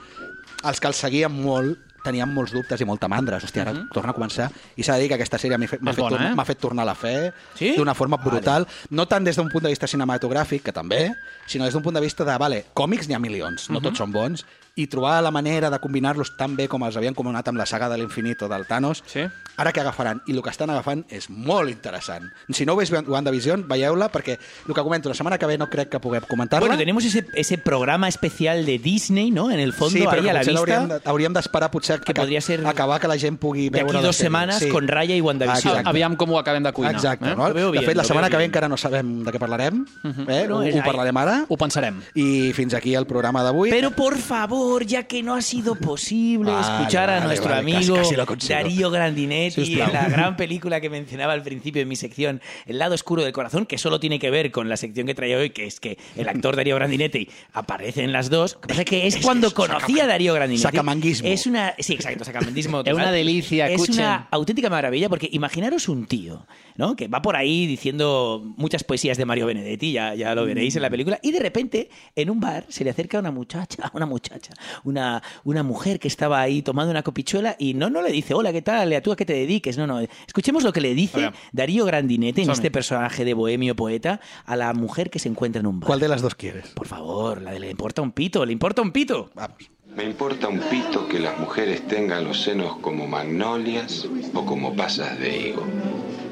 [0.64, 1.78] els que el seguien molt
[2.08, 3.38] tenien molts dubtes i molta mandra.
[3.44, 4.50] Hòstia, ara torna a començar.
[4.76, 6.46] I s'ha de dir que aquesta sèrie m'ha fet, fet, bona, tornar- eh?
[6.48, 7.16] fet tornar la fe
[7.60, 7.74] Sí?
[7.78, 8.68] d'una forma brutal.
[8.90, 11.12] No tant des d'un punt de vista cinematogràfic, que també,
[11.46, 14.12] sinó des d'un punt de vista de, vale, còmics n'hi ha milions, no tots són
[14.12, 14.46] bons,
[14.78, 17.90] i trobar la manera de combinar-los tan bé com els havien combinat amb la saga
[17.90, 19.26] de l'infinit o del Thanos, Sí.
[19.58, 20.22] ara què agafaran?
[20.28, 22.30] I el que estan agafant és molt interessant.
[22.50, 25.90] Si no vist WandaVision, veieu-la, perquè el que comento, la setmana que ve no crec
[25.90, 26.68] que puguem comentar-la.
[26.68, 29.50] Bueno, tenemos ese, ese programa especial de Disney, ¿no?
[29.52, 30.86] En el fondo, sí, però ahí que a la vista.
[30.88, 33.94] de- hauríem d'esperar potser Que aca- podria ser acabar que la gent pugui veure aquí
[33.96, 34.26] la dos sèrie.
[34.28, 35.72] semanas con Raya y WandaVision.
[35.74, 35.90] Exacte.
[35.90, 36.94] Aviam com ho acabem de cuinar.
[36.94, 37.36] Exacte, eh?
[37.36, 37.52] no?
[37.52, 38.50] Veo de bien, fet, la setmana que ve bien.
[38.52, 39.86] encara no sabem de què parlarem,
[40.28, 40.46] eh?
[40.48, 41.46] No, ho, és ho parlarem ara.
[41.50, 42.00] Ho pensarem.
[42.14, 43.70] I fins aquí el programa d'avui.
[43.72, 47.60] Pero por favor, ya que no ha sido posible Vale, escuchar a vale, nuestro vale,
[47.76, 47.96] amigo
[48.26, 48.48] casi.
[48.50, 52.96] Darío Grandinetti en la gran película que mencionaba al principio en mi sección, El lado
[52.96, 55.66] oscuro del corazón, que solo tiene que ver con la sección que traía hoy, que
[55.66, 58.56] es que el actor Darío Grandinetti aparece en las dos.
[58.56, 60.64] Lo que pasa es que es cuando conocí a Darío Grandinetti.
[60.64, 61.28] sacamanguismo.
[61.28, 62.82] Es una, sí, exacto, sacamanguismo.
[62.86, 64.04] Es una delicia, Es escuchen.
[64.06, 66.46] una auténtica maravilla porque imaginaros un tío,
[66.76, 66.96] ¿no?
[66.96, 70.82] Que va por ahí diciendo muchas poesías de Mario Benedetti, ya, ya lo veréis en
[70.82, 74.54] la película, y de repente en un bar se le acerca una muchacha, una muchacha,
[74.84, 78.52] una, una mujer que estaba ahí tomando una copichuela y no, no le dice, hola,
[78.52, 78.94] ¿qué tal?
[78.94, 79.78] ¿A tú a qué te dediques?
[79.78, 80.00] No, no.
[80.00, 81.32] Escuchemos lo que le dice.
[81.52, 85.68] Darío Grandinetti en este personaje de bohemio poeta a la mujer que se encuentra en
[85.68, 85.88] un bar.
[85.88, 86.68] ¿Cuál de las dos quieres?
[86.70, 89.30] Por favor, la de le importa un pito, le importa un pito.
[89.34, 89.58] Vamos.
[89.96, 95.20] Me importa un pito que las mujeres tengan los senos como magnolias o como pasas
[95.20, 95.66] de higo.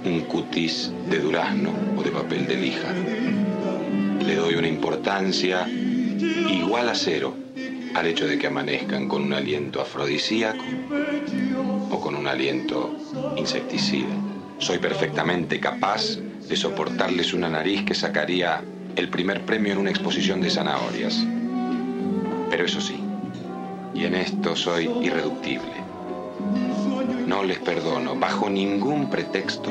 [0.06, 2.94] un cutis de durazno o de papel de lija.
[4.24, 7.36] Le doy una importancia igual a cero
[7.96, 10.64] al hecho de que amanezcan con un aliento afrodisíaco
[11.90, 12.94] o con un aliento
[13.38, 14.10] insecticida.
[14.60, 18.62] Soy perfectamente capaz de soportarles una nariz que sacaría
[18.98, 21.26] el primer premio en una exposición de zanahorias.
[22.50, 23.00] Pero eso sí,
[23.94, 25.74] y en esto soy irreductible.
[27.26, 29.70] No les perdono bajo ningún pretexto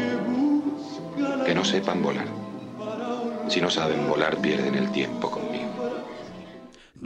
[1.44, 2.26] que no sepan volar.
[3.48, 5.43] Si no saben volar, pierden el tiempo.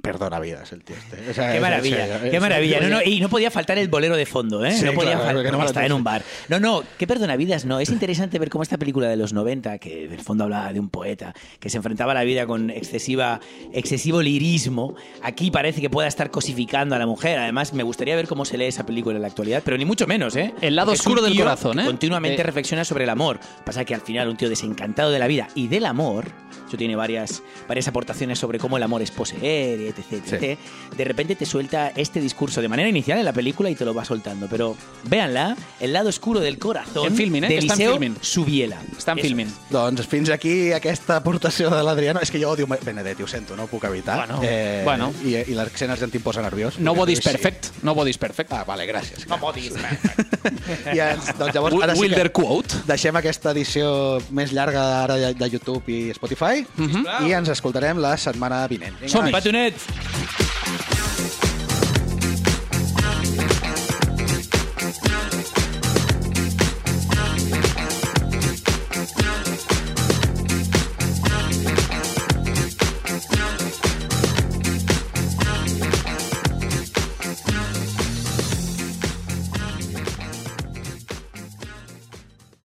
[0.02, 1.30] Perdona vidas, el tío este.
[1.30, 2.80] O sea, Qué es- maravilla, qué maravilla.
[2.88, 4.72] No, y no podía faltar el bolero de fondo, ¿eh?
[4.72, 6.22] Sí, no podía claro, faltar, que no estaba en un bar.
[6.48, 7.80] No, no, qué perdonavidas, no.
[7.80, 10.80] Es interesante ver cómo esta película de los 90, que en el fondo hablaba de
[10.80, 13.40] un poeta que se enfrentaba a la vida con excesiva,
[13.72, 17.38] excesivo lirismo, aquí parece que pueda estar cosificando a la mujer.
[17.38, 20.06] Además, me gustaría ver cómo se lee esa película en la actualidad, pero ni mucho
[20.06, 20.54] menos, ¿eh?
[20.60, 21.84] El lado Porque oscuro del corazón, ¿eh?
[21.84, 22.44] Continuamente Eh.
[22.44, 23.40] reflexiona sobre el amor.
[23.64, 26.26] Pasa que al final un tío desencantado de la vida y del amor,
[26.68, 30.58] eso tiene varias, varias aportaciones sobre cómo el amor es poseer, etc, etc.
[30.96, 33.94] De repente te suelta este discurso de manera inicial en la película y te lo
[33.94, 34.46] va soltando.
[34.48, 37.92] Pero véanla, el lado oscuro del corazón En Filmin, eh, de que està en Eliseo
[37.92, 38.16] Filmin.
[38.20, 38.78] Subiela.
[38.96, 39.52] Està en Eso Filmin.
[39.70, 42.20] Doncs fins aquí aquesta aportació de l'Adriano.
[42.20, 44.18] És que jo odio Benedetti, ho sento, no ho puc evitar.
[44.26, 44.40] Bueno,
[44.84, 45.12] bueno.
[45.24, 46.78] I, i l'accent argentí em posa nerviós.
[46.78, 47.28] No bodies Sí.
[47.30, 47.70] perfect.
[47.82, 48.52] No bodies perfect.
[48.52, 49.26] Ah, vale, gràcies.
[49.28, 50.36] No bodies perfect.
[50.94, 52.82] I ens, doncs llavors, ara sí Wilder que quote.
[52.86, 57.06] deixem aquesta edició més llarga ara de, de YouTube i Spotify Mhm.
[57.28, 58.96] i ens escoltarem la setmana vinent.
[59.06, 59.32] Som-hi.
[59.32, 60.47] Petonet!